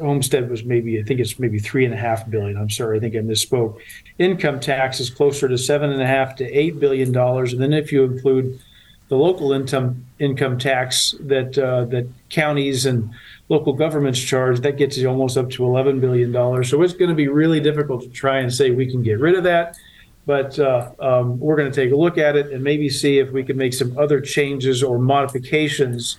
[0.00, 2.56] homestead was maybe I think it's maybe three and a half billion.
[2.56, 3.80] I'm sorry, I think I misspoke.
[4.18, 7.72] Income tax is closer to seven and a half to eight billion dollars, and then
[7.72, 8.60] if you include
[9.08, 13.10] the local income income tax that uh, that counties and
[13.48, 16.70] local governments charge, that gets you almost up to eleven billion dollars.
[16.70, 19.34] So it's going to be really difficult to try and say we can get rid
[19.34, 19.76] of that.
[20.24, 23.30] But uh, um, we're going to take a look at it and maybe see if
[23.32, 26.18] we can make some other changes or modifications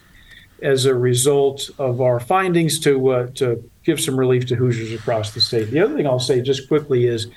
[0.62, 5.34] as a result of our findings to uh, to give some relief to Hoosiers across
[5.34, 5.72] the state.
[5.72, 7.28] The other thing I'll say just quickly is,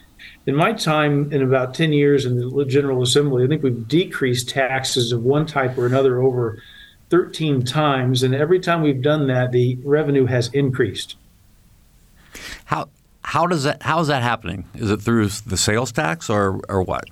[0.47, 4.49] in my time in about ten years in the General Assembly, I think we've decreased
[4.49, 6.63] taxes of one type or another over
[7.11, 11.17] 13 times, and every time we've done that, the revenue has increased.
[12.65, 12.89] How
[13.27, 14.65] how does that how is that happening?
[14.77, 17.11] Is it through the sales tax or or what?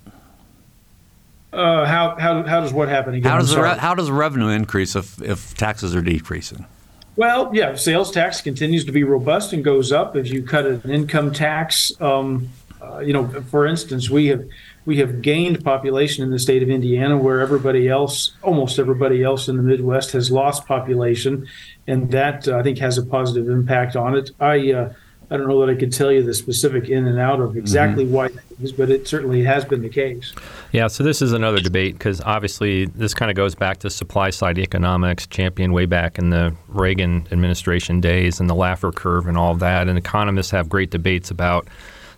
[1.52, 3.30] Uh, how, how, how does what happen again?
[3.30, 6.66] How does, re- how does revenue increase if, if taxes are decreasing?
[7.14, 10.90] Well, yeah, sales tax continues to be robust and goes up as you cut an
[10.90, 11.92] income tax.
[12.00, 12.48] Um,
[12.82, 14.44] uh, you know, for instance, we have
[14.84, 19.48] we have gained population in the state of Indiana, where everybody else, almost everybody else
[19.48, 21.46] in the Midwest, has lost population,
[21.86, 24.30] and that uh, I think has a positive impact on it.
[24.40, 24.92] I uh,
[25.34, 28.04] I don't know that I could tell you the specific in and out of exactly
[28.04, 28.14] mm-hmm.
[28.14, 30.32] why that is, but it certainly has been the case.
[30.70, 34.30] Yeah, so this is another debate because obviously this kind of goes back to supply
[34.30, 39.36] side economics, championed way back in the Reagan administration days and the Laffer curve and
[39.36, 39.88] all that.
[39.88, 41.66] And economists have great debates about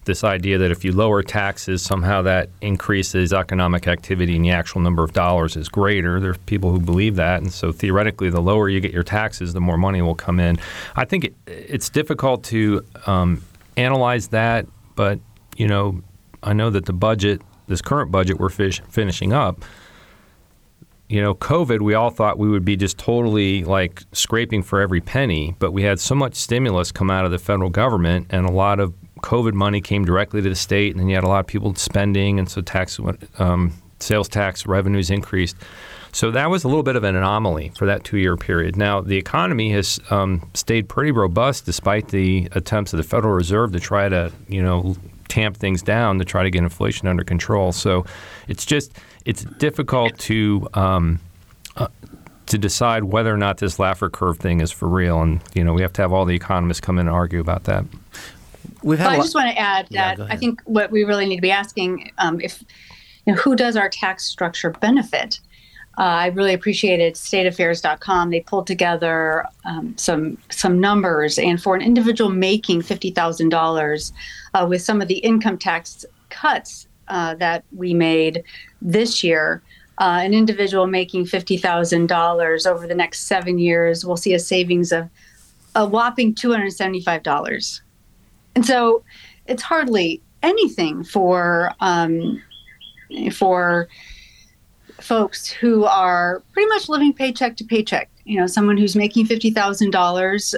[0.07, 4.81] this idea that if you lower taxes, somehow that increases economic activity and the actual
[4.81, 6.19] number of dollars is greater.
[6.19, 7.43] There's people who believe that.
[7.43, 10.59] And so theoretically, the lower you get your taxes, the more money will come in.
[10.95, 13.43] I think it, it's difficult to um,
[13.77, 15.21] analyze that, but,
[15.57, 16.03] you know,
[16.43, 19.65] I know that the budget, this current budget we're fish, finishing up,
[21.09, 25.01] you know, COVID, we all thought we would be just totally like scraping for every
[25.01, 28.51] penny, but we had so much stimulus come out of the federal government and a
[28.53, 28.93] lot of
[29.23, 31.75] COVID money came directly to the state, and then you had a lot of people
[31.75, 33.01] spending, and so tax
[33.39, 35.57] um, sales tax revenues increased.
[36.13, 38.77] So that was a little bit of an anomaly for that two-year period.
[38.77, 43.73] Now the economy has um, stayed pretty robust despite the attempts of the Federal Reserve
[43.73, 44.97] to try to, you know,
[45.29, 47.73] tamp things down to try to get inflation under control.
[47.73, 48.07] So
[48.49, 48.93] it's just
[49.27, 51.21] it's difficult to um,
[51.77, 51.89] uh,
[52.47, 55.75] to decide whether or not this Laffer curve thing is for real, and you know
[55.75, 57.85] we have to have all the economists come in and argue about that.
[58.87, 59.09] We've had.
[59.09, 61.43] Well, I just want to add that yeah, I think what we really need to
[61.43, 62.63] be asking um, if
[63.27, 65.41] you know, who does our tax structure benefit.
[65.99, 68.31] Uh, I really appreciated stateaffairs.com.
[68.31, 73.57] They pulled together um, some some numbers, and for an individual making fifty thousand uh,
[73.59, 74.13] dollars,
[74.69, 78.45] with some of the income tax cuts uh, that we made
[78.81, 79.63] this year,
[79.99, 84.39] uh, an individual making fifty thousand dollars over the next seven years will see a
[84.39, 85.09] savings of
[85.75, 87.83] a whopping two hundred seventy-five dollars.
[88.57, 89.05] And so
[89.47, 92.43] it's hardly anything for um,
[93.33, 93.87] for
[95.01, 98.11] folks who are pretty much living paycheck to paycheck.
[98.25, 100.55] You know, someone who's making fifty thousand um, dollars.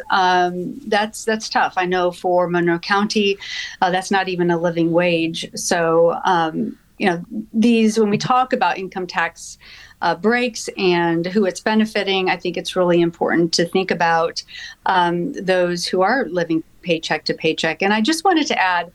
[0.87, 1.75] That's that's tough.
[1.77, 3.37] I know for Monroe County,
[3.83, 5.51] uh, that's not even a living wage.
[5.55, 9.59] So um, you know, these when we talk about income tax
[10.03, 14.43] uh, breaks and who it's benefiting, I think it's really important to think about
[14.87, 17.83] um, those who are living paycheck to paycheck.
[17.83, 18.91] And I just wanted to add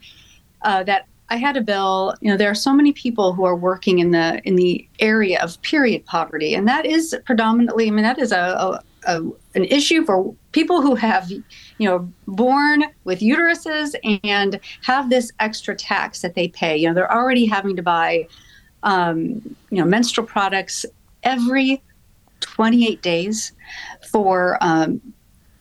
[0.63, 2.15] uh, that I had a bill.
[2.21, 5.39] You know, there are so many people who are working in the in the area
[5.41, 7.88] of period poverty, and that is predominantly.
[7.88, 9.21] I mean, that is a, a, a
[9.53, 11.44] an issue for people who have, you
[11.79, 13.94] know, born with uteruses
[14.31, 16.75] and have this extra tax that they pay.
[16.75, 18.27] You know, they're already having to buy,
[18.81, 20.83] um, you know, menstrual products
[21.21, 21.83] every
[22.39, 23.54] 28 days
[24.12, 25.00] for um,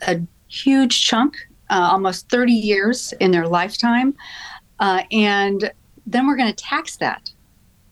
[0.06, 1.36] a huge chunk
[1.72, 4.14] uh, almost 30 years in their lifetime.
[4.78, 5.72] Uh, and
[6.06, 7.32] then we're going to tax that.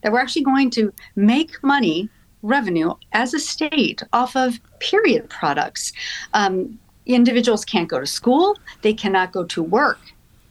[0.02, 2.08] That we're actually going to make money,
[2.42, 5.92] revenue as a state off of period products.
[6.34, 10.00] Um, individuals can't go to school, they cannot go to work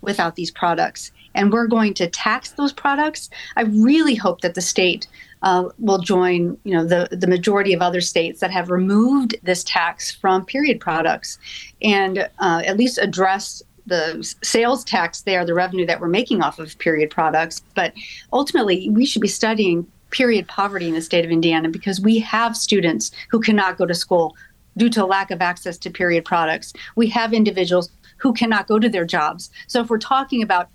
[0.01, 1.11] without these products.
[1.35, 5.07] And we're going to tax those products, I really hope that the state
[5.41, 9.63] uh, will join, you know, the the majority of other states that have removed this
[9.63, 11.39] tax from period products,
[11.81, 16.59] and uh, at least address the sales tax there, the revenue that we're making off
[16.59, 17.61] of period products.
[17.73, 17.93] But
[18.33, 22.57] ultimately, we should be studying period poverty in the state of Indiana because we have
[22.57, 24.35] students who cannot go to school
[24.77, 26.73] due to lack of access to period products.
[26.95, 29.49] We have individuals who cannot go to their jobs.
[29.67, 30.69] So if we're talking about,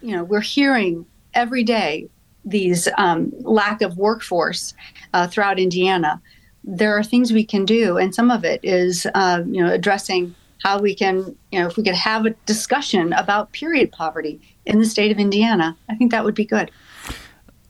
[0.00, 2.08] you know, we're hearing every day
[2.44, 4.74] these um, lack of workforce
[5.12, 6.20] uh, throughout Indiana.
[6.64, 10.34] There are things we can do, and some of it is, uh, you know, addressing
[10.62, 14.78] how we can, you know, if we could have a discussion about period poverty in
[14.78, 15.76] the state of Indiana.
[15.88, 16.70] I think that would be good.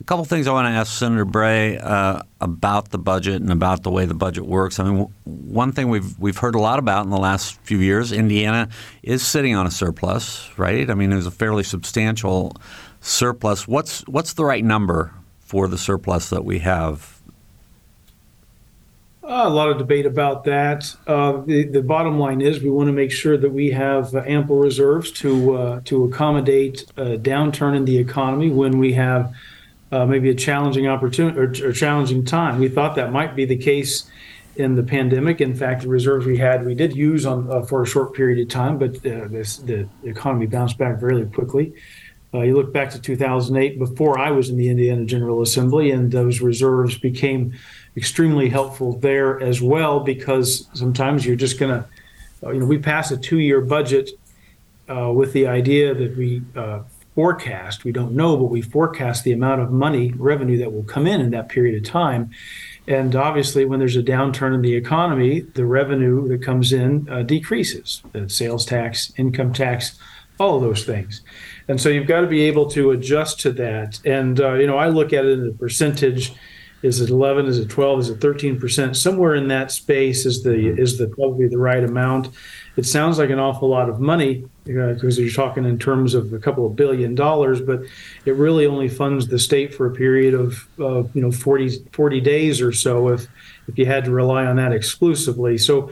[0.01, 3.83] A couple things I want to ask Senator Bray uh, about the budget and about
[3.83, 4.79] the way the budget works.
[4.79, 8.11] I mean, one thing we've we've heard a lot about in the last few years,
[8.11, 8.67] Indiana
[9.03, 10.89] is sitting on a surplus, right?
[10.89, 12.57] I mean, it was a fairly substantial
[12.99, 13.67] surplus.
[13.67, 17.21] What's what's the right number for the surplus that we have?
[19.23, 20.95] Uh, a lot of debate about that.
[21.05, 24.57] Uh, the, the bottom line is we want to make sure that we have ample
[24.57, 29.31] reserves to uh, to accommodate a downturn in the economy when we have
[29.91, 32.59] uh, maybe a challenging opportunity or, or, challenging time.
[32.59, 34.09] We thought that might be the case
[34.55, 35.41] in the pandemic.
[35.41, 38.39] In fact, the reserves we had, we did use on uh, for a short period
[38.39, 41.73] of time, but uh, this, the economy bounced back very quickly.
[42.33, 46.09] Uh, you look back to 2008, before I was in the Indiana General Assembly, and
[46.09, 47.53] those reserves became
[47.97, 51.85] extremely helpful there as well because sometimes you're just going to,
[52.47, 54.11] uh, you know, we pass a two-year budget
[54.89, 56.41] uh, with the idea that we
[57.21, 57.83] forecast.
[57.83, 61.21] We don't know, but we forecast the amount of money, revenue that will come in
[61.21, 62.31] in that period of time.
[62.87, 67.21] And obviously, when there's a downturn in the economy, the revenue that comes in uh,
[67.21, 68.01] decreases.
[68.11, 69.99] The sales tax, income tax,
[70.39, 71.21] all of those things.
[71.67, 74.03] And so you've got to be able to adjust to that.
[74.03, 76.33] And uh, you know, I look at it in a percentage.
[76.81, 77.45] Is it 11?
[77.45, 77.99] Is it 12?
[77.99, 78.97] Is it 13 percent?
[78.97, 82.29] Somewhere in that space is the is the probably the right amount.
[82.77, 86.39] It sounds like an awful lot of money because you're talking in terms of a
[86.39, 87.81] couple of billion dollars, but
[88.25, 92.61] it really only funds the state for a period of you know 40, 40 days
[92.61, 93.27] or so if
[93.67, 95.57] if you had to rely on that exclusively.
[95.57, 95.91] So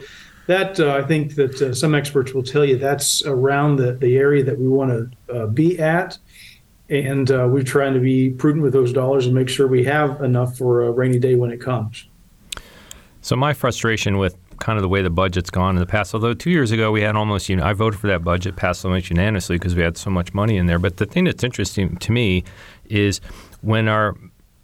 [0.50, 4.16] that uh, I think that uh, some experts will tell you that's around the, the
[4.16, 6.18] area that we want to uh, be at.
[6.88, 10.20] And uh, we're trying to be prudent with those dollars and make sure we have
[10.22, 12.08] enough for a rainy day when it comes.
[13.22, 16.14] So my frustration with kind of the way the budget's gone in the past.
[16.14, 18.84] Although two years ago we had almost, you know, I voted for that budget, passed
[18.84, 20.78] almost unanimously because we had so much money in there.
[20.78, 22.44] But the thing that's interesting to me
[22.88, 23.20] is
[23.62, 24.16] when our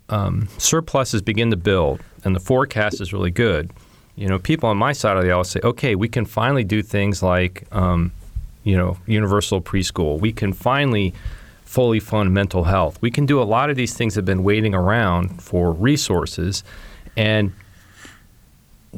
[0.09, 3.71] um, surpluses begin to build and the forecast is really good.
[4.15, 6.83] You know, people on my side of the aisle say, okay, we can finally do
[6.83, 8.13] things like, um,
[8.65, 10.19] you know, universal preschool.
[10.19, 11.13] We can finally
[11.65, 13.01] fully fund mental health.
[13.03, 16.65] We can do a lot of these things that have been waiting around for resources.
[17.17, 17.53] And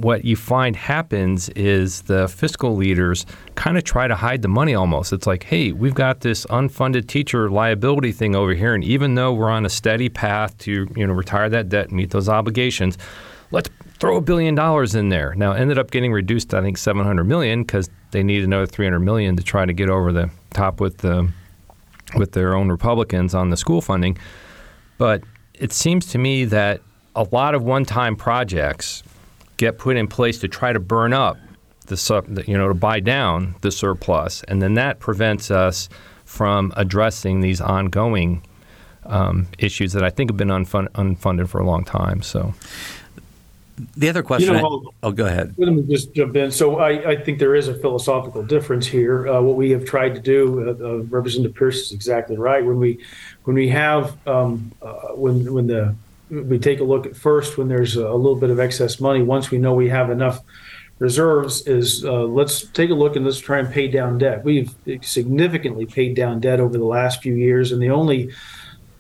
[0.01, 4.75] what you find happens is the fiscal leaders kind of try to hide the money
[4.75, 5.13] almost.
[5.13, 9.33] It's like, hey, we've got this unfunded teacher liability thing over here, and even though
[9.33, 12.99] we're on a steady path to you know retire that debt and meet those obligations,
[13.51, 15.35] let's throw a billion dollars in there.
[15.35, 19.37] Now, ended up getting reduced, I think, 700 million because they need another 300 million
[19.37, 21.31] to try to get over the top with the
[22.15, 24.17] with their own Republicans on the school funding.
[24.97, 25.23] But
[25.55, 26.81] it seems to me that
[27.15, 29.03] a lot of one-time projects
[29.59, 31.37] get put in place to try to burn up
[31.89, 35.89] the you know to buy down the surplus, and then that prevents us
[36.25, 38.43] from addressing these ongoing
[39.07, 42.23] um, issues that I think have been unfund- unfunded for a long time.
[42.23, 42.55] So.
[43.97, 44.57] The other question.
[44.57, 45.55] You know, I, oh, go ahead.
[45.57, 46.51] Let me just jump in.
[46.51, 49.29] So I, I think there is a philosophical difference here.
[49.29, 52.67] Uh, what we have tried to do, uh, uh, Representative Pierce is exactly right.
[52.67, 52.99] When we
[53.45, 55.95] when we have um, uh, when when the
[56.31, 59.23] we take a look at first when there's a little bit of excess money.
[59.23, 60.41] Once we know we have enough
[60.99, 64.45] reserves, is uh, let's take a look and let's try and pay down debt.
[64.45, 68.33] We've significantly paid down debt over the last few years, and the only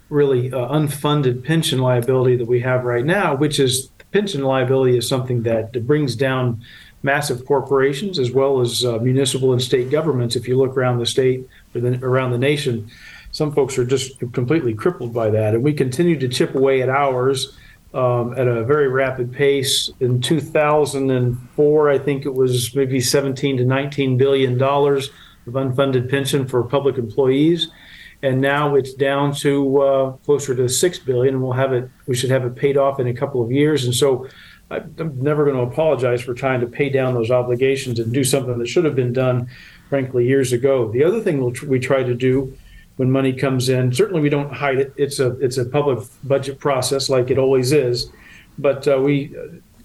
[0.08, 5.08] really uh, unfunded pension liability that we have right now, which is pension liability, is
[5.08, 6.62] something that brings down
[7.02, 10.34] massive corporations as well as uh, municipal and state governments.
[10.34, 12.90] If you look around the state or the, around the nation
[13.38, 15.54] some folks are just completely crippled by that.
[15.54, 17.56] And we continue to chip away at ours
[17.94, 19.90] um, at a very rapid pace.
[20.00, 25.10] In 2004, I think it was maybe 17 to 19 billion dollars
[25.46, 27.68] of unfunded pension for public employees,
[28.22, 31.34] and now it's down to uh, closer to six billion.
[31.34, 31.88] And we'll have it.
[32.08, 33.84] We should have it paid off in a couple of years.
[33.84, 34.28] And so.
[34.70, 38.58] I'm never going to apologize for trying to pay down those obligations and do something
[38.58, 39.48] that should have been done,
[39.88, 40.92] frankly, years ago.
[40.92, 42.54] The other thing we try to do
[42.98, 43.92] when money comes in.
[43.92, 44.92] Certainly, we don't hide it.
[44.96, 48.10] It's a it's a public budget process, like it always is.
[48.58, 49.34] But uh, we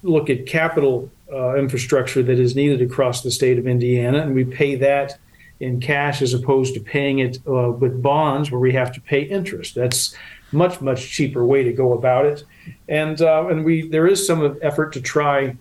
[0.02, 4.44] look at capital uh, infrastructure that is needed across the state of Indiana, and we
[4.44, 5.18] pay that
[5.60, 9.22] in cash as opposed to paying it uh, with bonds, where we have to pay
[9.22, 9.76] interest.
[9.76, 10.16] That's
[10.52, 12.44] much much cheaper way to go about it.
[12.90, 15.56] And uh, and we there is some effort to try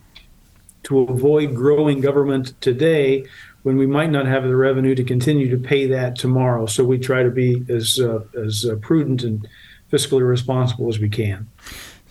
[0.84, 3.26] to avoid growing government today
[3.62, 6.66] when we might not have the revenue to continue to pay that tomorrow.
[6.66, 9.46] So we try to be as uh, as uh, prudent and
[9.90, 11.48] fiscally responsible as we can.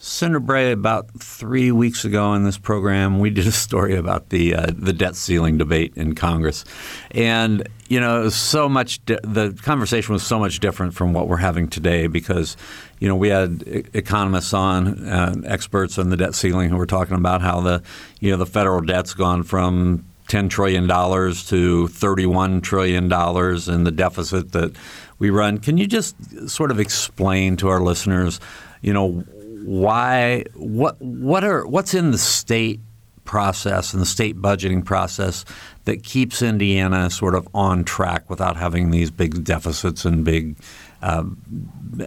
[0.03, 4.55] Senator Bray, about three weeks ago in this program, we did a story about the
[4.55, 6.65] uh, the debt ceiling debate in Congress,
[7.11, 9.03] and you know, so much.
[9.05, 12.55] Di- the conversation was so much different from what we're having today because,
[12.99, 17.17] you know, we had economists on, uh, experts on the debt ceiling who were talking
[17.17, 17.83] about how the,
[18.21, 24.53] you know, the federal debt's gone from $10 trillion to $31 trillion and the deficit
[24.53, 24.75] that
[25.19, 25.57] we run.
[25.57, 26.15] Can you just
[26.49, 28.39] sort of explain to our listeners,
[28.81, 29.23] you know,
[29.63, 32.79] why what what are what's in the state
[33.25, 35.45] process and the state budgeting process
[35.85, 40.55] that keeps Indiana sort of on track without having these big deficits and big
[41.03, 41.23] uh,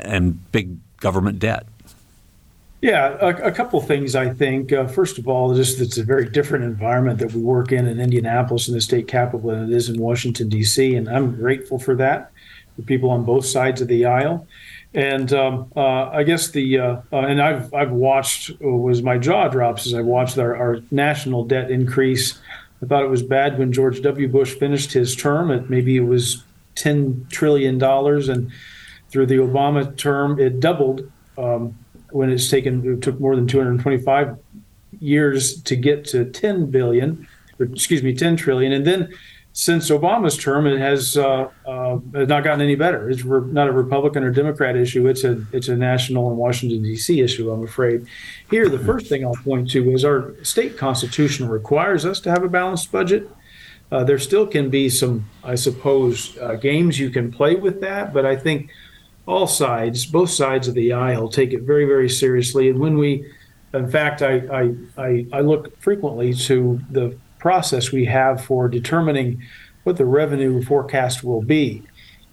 [0.03, 1.67] and big government debt?
[2.85, 4.71] Yeah, a, a couple things I think.
[4.71, 7.99] Uh, first of all, just it's a very different environment that we work in in
[7.99, 11.95] Indianapolis in the state capital than it is in Washington D.C., and I'm grateful for
[11.95, 12.31] that.
[12.77, 14.47] For people on both sides of the aisle,
[14.93, 19.17] and um, uh, I guess the uh, uh, and I've I've watched uh, was my
[19.17, 22.39] jaw drops as I watched our, our national debt increase.
[22.83, 24.29] I thought it was bad when George W.
[24.29, 25.51] Bush finished his term.
[25.51, 28.53] At maybe it was ten trillion dollars, and
[29.09, 31.11] through the Obama term, it doubled.
[31.39, 31.79] Um,
[32.15, 34.39] when it's taken, it took more than 225
[35.01, 37.27] years to get to 10 billion,
[37.59, 39.13] or excuse me, 10 trillion, and then
[39.53, 43.09] since Obama's term, it has uh, uh, not gotten any better.
[43.09, 45.07] It's re- not a Republican or Democrat issue.
[45.07, 47.21] It's a it's a national and Washington D.C.
[47.21, 47.53] issue.
[47.53, 48.05] I'm afraid.
[48.51, 52.43] Here, the first thing I'll point to is our state constitution requires us to have
[52.43, 53.31] a balanced budget.
[53.93, 58.13] Uh, there still can be some, I suppose, uh, games you can play with that,
[58.13, 58.71] but I think
[59.27, 62.69] all sides, both sides of the aisle, take it very very seriously.
[62.69, 63.25] And when we
[63.75, 69.43] in fact, I, I, I, I look frequently to the process we have for determining
[69.83, 71.83] what the revenue forecast will be.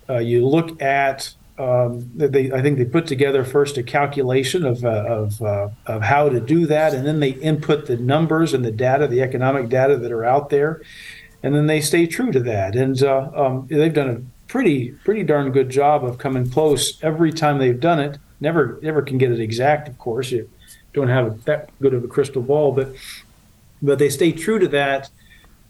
[0.10, 4.84] Uh, you look at um, they, I think they put together first a calculation of,
[4.84, 8.66] uh, of, uh, of how to do that, and then they input the numbers and
[8.66, 10.82] the data, the economic data that are out there,
[11.44, 12.76] and then they stay true to that.
[12.76, 17.32] And uh, um, they've done a pretty pretty darn good job of coming close every
[17.32, 18.18] time they've done it.
[18.41, 20.30] Never never can get it exact, of course.
[20.30, 20.49] You
[20.91, 22.93] don't have that good of a crystal ball, but
[23.82, 25.10] but they stay true to that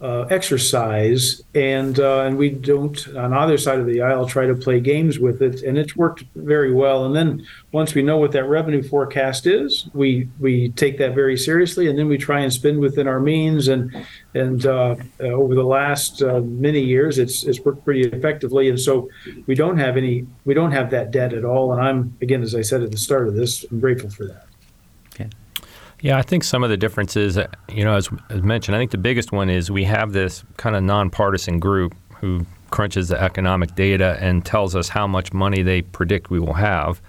[0.01, 4.55] uh, exercise, and uh, and we don't on either side of the aisle try to
[4.55, 7.05] play games with it, and it's worked very well.
[7.05, 11.37] And then once we know what that revenue forecast is, we we take that very
[11.37, 13.67] seriously, and then we try and spend within our means.
[13.67, 13.95] And
[14.33, 18.69] and uh, uh over the last uh, many years, it's it's worked pretty effectively.
[18.69, 19.07] And so
[19.45, 21.73] we don't have any we don't have that debt at all.
[21.73, 24.50] And I'm again, as I said at the start of this, I'm grateful for that.
[26.01, 28.89] Yeah, I think some of the differences, uh, you know, as, as mentioned, I think
[28.89, 33.75] the biggest one is we have this kind of nonpartisan group who crunches the economic
[33.75, 37.01] data and tells us how much money they predict we will have.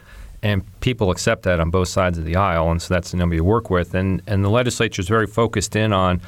[0.43, 3.35] And people accept that on both sides of the aisle, and so that's the number
[3.35, 3.95] you work with.
[3.95, 6.21] And and the legislature is very focused in on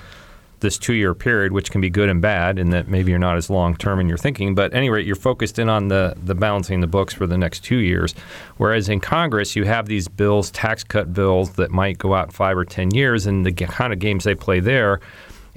[0.61, 3.37] this two year period, which can be good and bad, in that maybe you're not
[3.37, 4.55] as long term in your thinking.
[4.55, 7.39] But at any rate, you're focused in on the, the balancing the books for the
[7.39, 8.15] next two years.
[8.57, 12.57] Whereas in Congress, you have these bills, tax cut bills that might go out five
[12.57, 13.27] or 10 years.
[13.27, 15.01] And the kind of games they play there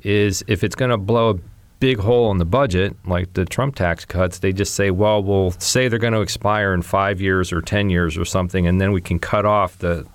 [0.03, 1.35] is if it's going to blow a
[1.79, 5.51] big hole in the budget, like the Trump tax cuts, they just say, well, we'll
[5.51, 8.91] say they're going to expire in five years or 10 years or something, and then
[8.91, 10.05] we can cut off the,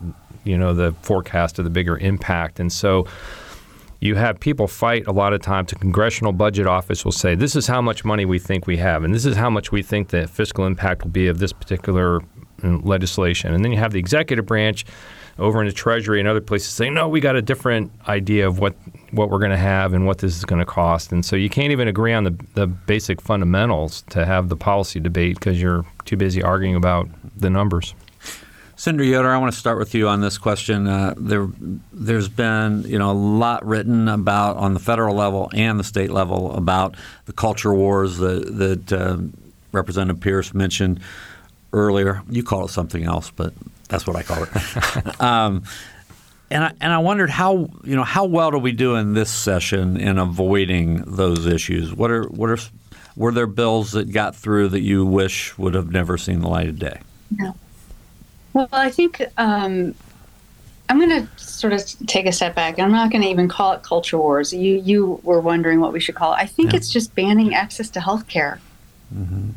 [0.44, 2.58] you know, the forecast of the bigger impact.
[2.58, 3.06] And so
[4.02, 5.70] you have people fight a lot of times.
[5.70, 9.04] The Congressional Budget Office will say, this is how much money we think we have,
[9.04, 12.20] and this is how much we think the fiscal impact will be of this particular
[12.64, 13.54] legislation.
[13.54, 14.84] And then you have the executive branch
[15.38, 18.58] over in the Treasury and other places saying, no, we got a different idea of
[18.58, 18.74] what,
[19.12, 21.12] what we're going to have and what this is going to cost.
[21.12, 24.98] And so you can't even agree on the, the basic fundamentals to have the policy
[24.98, 27.94] debate because you're too busy arguing about the numbers.
[28.82, 30.88] Senator Yoder, I want to start with you on this question.
[30.88, 31.46] Uh, there,
[31.92, 36.10] there's been you know a lot written about on the federal level and the state
[36.10, 39.18] level about the culture wars that, that uh,
[39.70, 40.98] Representative Pierce mentioned
[41.72, 42.22] earlier.
[42.28, 43.54] You call it something else, but
[43.88, 45.20] that's what I call it.
[45.20, 45.62] um,
[46.50, 49.30] and I, and I wondered how you know how well do we do in this
[49.30, 51.94] session in avoiding those issues?
[51.94, 52.58] What are what are
[53.14, 56.66] were there bills that got through that you wish would have never seen the light
[56.66, 56.98] of day?
[57.30, 57.54] No.
[58.54, 59.94] Well, I think um,
[60.88, 62.78] I'm going to sort of take a step back.
[62.78, 64.52] I'm not going to even call it culture wars.
[64.52, 66.36] You you were wondering what we should call it.
[66.36, 66.76] I think yeah.
[66.76, 68.60] it's just banning access to health care.
[69.14, 69.50] Mm-hmm.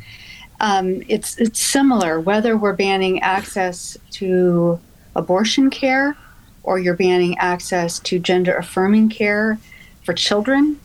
[0.61, 4.79] Um, it's it's similar whether we're banning access to
[5.15, 6.15] abortion care
[6.63, 9.59] or you're banning access to gender affirming care
[10.03, 10.79] for children.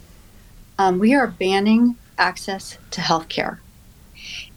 [0.78, 3.60] Um, we are banning access to health care.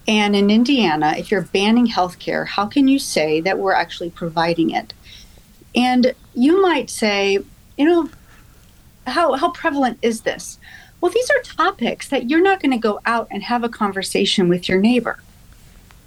[0.08, 4.10] And in Indiana, if you're banning health care, how can you say that we're actually
[4.10, 4.94] providing it?
[5.76, 7.40] And you might say,
[7.78, 8.10] you know,
[9.08, 10.60] how, how prevalent is this?
[11.00, 14.50] Well, these are topics that you're not going to go out and have a conversation
[14.50, 15.22] with your neighbor.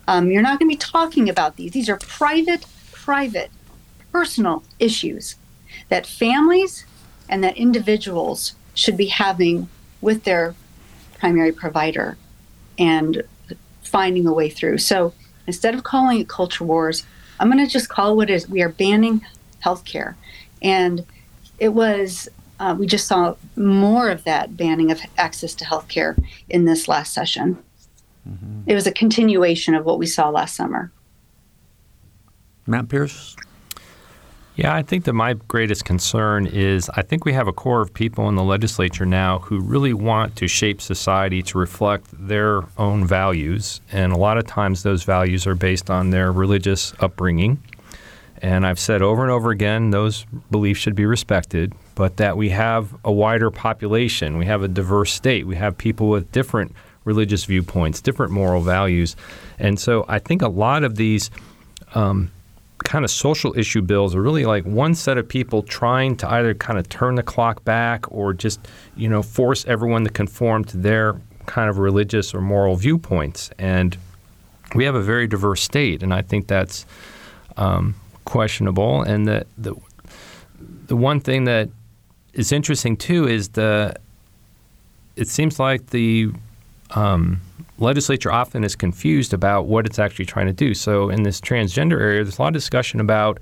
[0.08, 1.72] Um, you're not going to be talking about these.
[1.72, 3.50] These are private, private,
[4.12, 5.36] personal issues
[5.88, 6.86] that families
[7.28, 9.68] and that individuals should be having
[10.00, 10.54] with their
[11.18, 12.16] primary provider
[12.78, 13.22] and
[13.86, 14.78] finding a way through.
[14.78, 15.12] So
[15.46, 17.04] instead of calling it culture wars,
[17.38, 18.48] I'm going to just call it what it is.
[18.48, 19.24] We are banning
[19.64, 20.14] healthcare.
[20.62, 21.04] And
[21.58, 22.28] it was,
[22.60, 27.12] uh, we just saw more of that banning of access to healthcare in this last
[27.12, 27.62] session.
[28.28, 28.62] Mm-hmm.
[28.66, 30.90] It was a continuation of what we saw last summer.
[32.66, 33.36] Matt Pierce?
[34.56, 37.92] Yeah, I think that my greatest concern is I think we have a core of
[37.92, 43.06] people in the legislature now who really want to shape society to reflect their own
[43.06, 43.82] values.
[43.92, 47.62] And a lot of times those values are based on their religious upbringing.
[48.40, 52.48] And I've said over and over again, those beliefs should be respected, but that we
[52.48, 56.72] have a wider population, we have a diverse state, we have people with different
[57.04, 59.16] religious viewpoints, different moral values.
[59.58, 61.30] And so I think a lot of these
[61.94, 62.30] um,
[62.78, 66.54] kind of social issue bills are really like one set of people trying to either
[66.54, 68.60] kind of turn the clock back or just
[68.96, 73.50] you know force everyone to conform to their kind of religious or moral viewpoints.
[73.58, 73.96] And
[74.74, 76.86] we have a very diverse state and I think that's
[77.56, 79.02] um, questionable.
[79.02, 79.74] And the, the
[80.86, 81.68] the one thing that
[82.32, 83.96] is interesting too is the
[85.16, 86.30] it seems like the
[86.90, 87.40] um,
[87.78, 90.74] legislature often is confused about what it's actually trying to do.
[90.74, 93.40] So in this transgender area, there's a lot of discussion about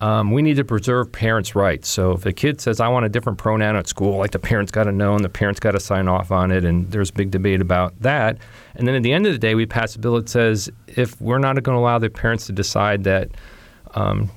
[0.00, 1.88] um, we need to preserve parents' rights.
[1.88, 4.72] So if a kid says, I want a different pronoun at school, like the parents
[4.72, 7.30] got to know and the parents got to sign off on it, and there's big
[7.30, 8.38] debate about that.
[8.74, 11.20] And then at the end of the day, we pass a bill that says if
[11.20, 13.30] we're not going to allow the parents to decide that
[13.94, 14.28] um,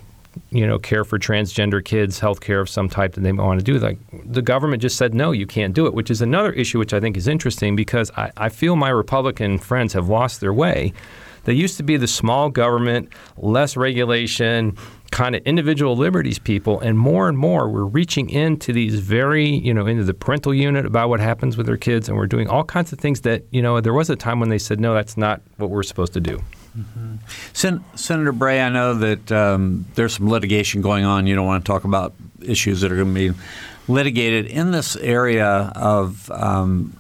[0.52, 3.60] you know, care for transgender kids, health care of some type that they might want
[3.60, 3.78] to do.
[3.80, 6.94] Like the government just said, no, you can't do it, which is another issue which
[6.94, 10.94] I think is interesting because I, I feel my Republican friends have lost their way.
[11.46, 14.76] They used to be the small government, less regulation,
[15.12, 19.74] kind of individual liberties people, and more and more we're reaching into these very, you
[19.74, 22.64] know, into the parental unit about what happens with their kids, and we're doing all
[22.64, 25.18] kinds of things that, you know, there was a time when they said, no, that's
[25.18, 26.42] not what we're supposed to do.
[26.78, 27.16] Mm-hmm.
[27.54, 31.28] Sen- Senator Bray, I know that um, there's some litigation going on.
[31.28, 33.40] You don't want to talk about issues that are going to be
[33.88, 36.98] litigated in this area of um,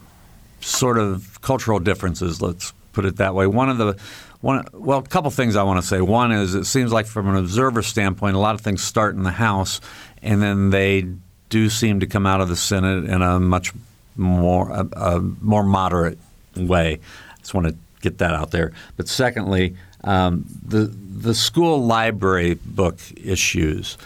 [0.61, 2.41] sort of cultural differences.
[2.41, 3.47] Let's put it that way.
[3.47, 3.97] One of the
[4.41, 6.01] one, well, a couple things I want to say.
[6.01, 9.23] One is it seems like from an observer standpoint, a lot of things start in
[9.23, 9.81] the House,
[10.21, 11.07] and then they
[11.49, 13.73] do seem to come out of the Senate in a much
[14.15, 16.19] more a, a more moderate
[16.55, 16.99] way.
[17.33, 17.75] I just want to
[18.05, 18.71] get that out there.
[18.97, 23.97] But secondly, um, the the school library book issues.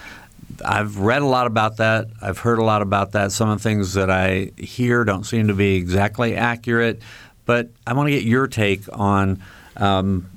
[0.66, 2.08] I've read a lot about that.
[2.22, 3.32] I've heard a lot about that.
[3.32, 7.02] Some of the things that I hear don't seem to be exactly accurate.
[7.45, 9.41] But I want to get your take on
[9.78, 10.30] um,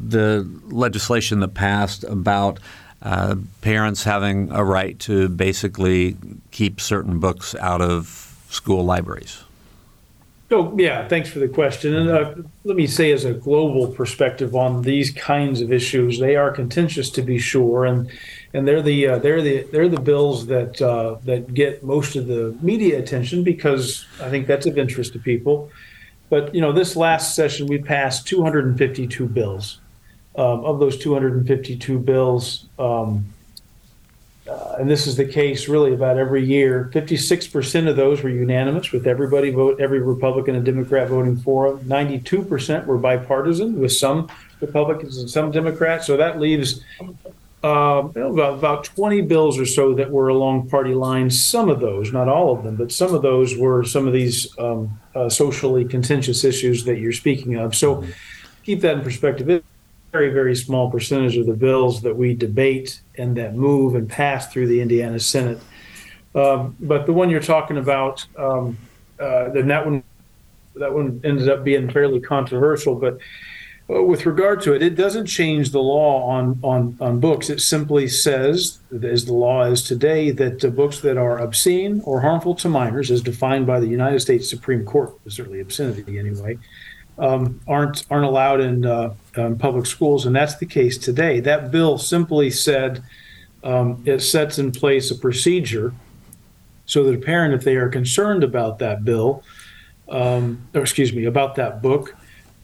[0.00, 2.58] the legislation that passed about
[3.02, 6.16] uh, parents having a right to basically
[6.50, 9.43] keep certain books out of school libraries.
[10.54, 11.96] Oh, yeah, thanks for the question.
[11.96, 16.36] And uh, let me say, as a global perspective on these kinds of issues, they
[16.36, 18.08] are contentious to be sure, and
[18.52, 22.28] and they're the uh, they're the they're the bills that uh, that get most of
[22.28, 25.72] the media attention because I think that's of interest to people.
[26.30, 29.80] But you know, this last session we passed 252 bills.
[30.36, 33.26] Um, of those 252 bills, um,
[34.48, 36.90] uh, and this is the case really about every year.
[36.92, 41.84] 56% of those were unanimous, with everybody vote, every Republican and Democrat voting for them.
[41.86, 44.28] 92% were bipartisan, with some
[44.60, 46.06] Republicans and some Democrats.
[46.06, 46.84] So that leaves
[47.64, 51.42] uh, about, about 20 bills or so that were along party lines.
[51.42, 54.56] Some of those, not all of them, but some of those were some of these
[54.58, 57.74] um, uh, socially contentious issues that you're speaking of.
[57.74, 58.04] So
[58.62, 59.64] keep that in perspective
[60.14, 64.46] very, very small percentage of the bills that we debate and that move and pass
[64.52, 65.58] through the Indiana Senate.
[66.36, 68.78] Um, but the one you're talking about, um,
[69.18, 70.04] uh, then that one
[70.76, 73.18] that one ended up being fairly controversial, but
[73.90, 77.50] uh, with regard to it, it doesn't change the law on on on books.
[77.50, 82.54] It simply says, as the law is today, that books that are obscene or harmful
[82.56, 86.56] to minors, as defined by the United States Supreme Court, certainly obscenity anyway,
[87.18, 91.40] um, aren't aren't allowed in, uh, public schools, and that's the case today.
[91.40, 93.02] That bill simply said
[93.62, 95.94] um, it sets in place a procedure
[96.86, 99.42] so that a parent, if they are concerned about that bill,
[100.08, 102.14] um, or excuse me, about that book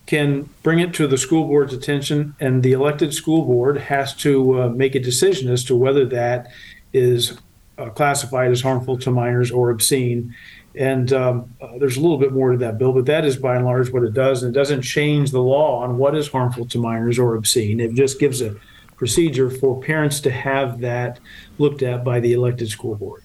[0.06, 4.62] can bring it to the school board's attention, and the elected school board has to
[4.62, 6.48] uh, make a decision as to whether that
[6.92, 7.38] is
[7.78, 10.34] uh, classified as harmful to minors or obscene.
[10.74, 13.56] And um, uh, there's a little bit more to that bill, but that is by
[13.56, 14.42] and large what it does.
[14.42, 17.80] And it doesn't change the law on what is harmful to minors or obscene.
[17.80, 18.54] It just gives a
[18.96, 21.18] procedure for parents to have that
[21.58, 23.22] looked at by the elected school board.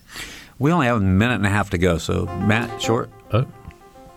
[0.58, 3.10] We only have a minute and a half to go, so Matt, short.
[3.32, 3.46] Oh.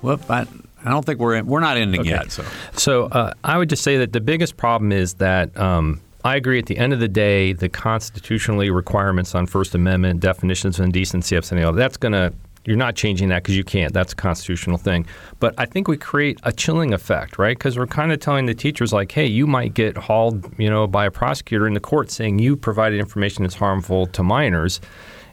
[0.01, 0.47] Whoop, I,
[0.85, 2.11] I don't think we're in, we're not ending Okay.
[2.11, 2.31] yet.
[2.31, 6.37] So So uh, I would just say that the biggest problem is that um, I
[6.37, 6.59] agree.
[6.61, 11.35] At the end of the day, the constitutionally requirements on First Amendment definitions of indecency,
[11.37, 12.33] obscenity, that's going to
[12.69, 13.95] you're not changing that because you can't.
[13.95, 15.07] That's a constitutional thing.
[15.41, 17.57] But I think we create a chilling effect, right?
[17.57, 20.87] Because we're kind of telling the teachers like, hey, you might get hauled, you know,
[20.87, 24.83] by a prosecutor in the court saying you provided information that's harmful to minors,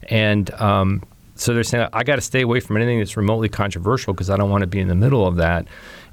[0.04, 1.04] and um,
[1.36, 4.38] so they're saying I got to stay away from anything that's remotely controversial because I
[4.38, 5.68] don't want to be in the middle of that.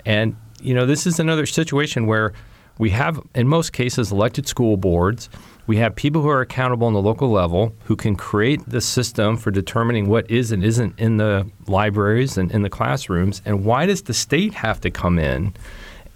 [0.05, 2.33] And you know, this is another situation where
[2.79, 5.29] we have, in most cases, elected school boards.
[5.67, 9.37] We have people who are accountable on the local level who can create the system
[9.37, 13.43] for determining what is and isn't in the libraries and in the classrooms.
[13.45, 15.55] And why does the state have to come in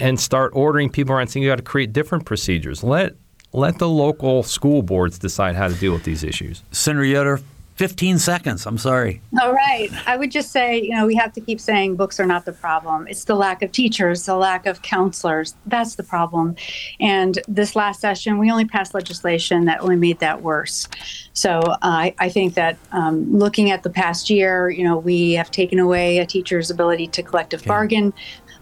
[0.00, 2.82] and start ordering people around saying you got to create different procedures?
[2.82, 3.14] Let
[3.52, 6.62] let the local school boards decide how to deal with these issues.
[6.72, 7.40] Senator Yoder,
[7.76, 8.64] 15 seconds.
[8.64, 9.20] I'm sorry.
[9.40, 9.90] All right.
[10.06, 12.52] I would just say, you know, we have to keep saying books are not the
[12.52, 13.06] problem.
[13.06, 15.54] It's the lack of teachers, the lack of counselors.
[15.66, 16.56] That's the problem.
[17.00, 20.88] And this last session, we only passed legislation that only made that worse.
[21.34, 25.32] So uh, I, I think that um, looking at the past year, you know, we
[25.32, 28.14] have taken away a teacher's ability to collective bargain.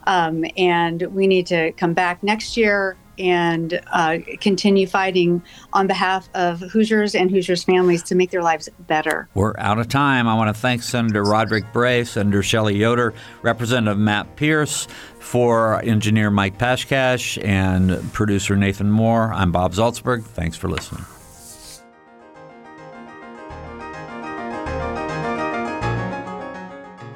[0.06, 5.42] Um, and we need to come back next year and uh, continue fighting
[5.72, 9.28] on behalf of Hoosiers and Hoosiers families to make their lives better.
[9.34, 10.28] We're out of time.
[10.28, 14.86] I want to thank Senator Rodric Bray, Senator Shelley Yoder, Representative Matt Pierce,
[15.18, 19.32] for engineer Mike Pashkash, and producer Nathan Moore.
[19.32, 20.24] I'm Bob Zaltsberg.
[20.24, 21.04] Thanks for listening.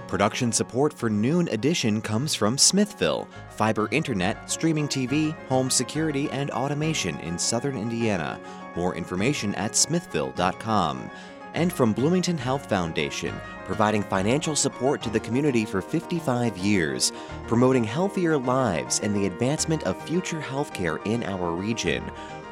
[0.09, 6.51] Production support for Noon Edition comes from Smithville, fiber internet, streaming TV, home security, and
[6.51, 8.41] automation in southern Indiana.
[8.75, 11.11] More information at smithville.com.
[11.53, 13.35] And from Bloomington Health Foundation,
[13.67, 17.13] providing financial support to the community for 55 years,
[17.47, 22.03] promoting healthier lives and the advancement of future healthcare in our region,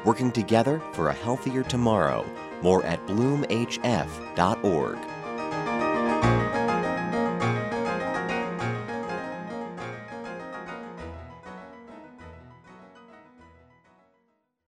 [0.05, 2.23] working together for a healthier tomorrow.
[2.61, 3.47] More at bloomhf.org.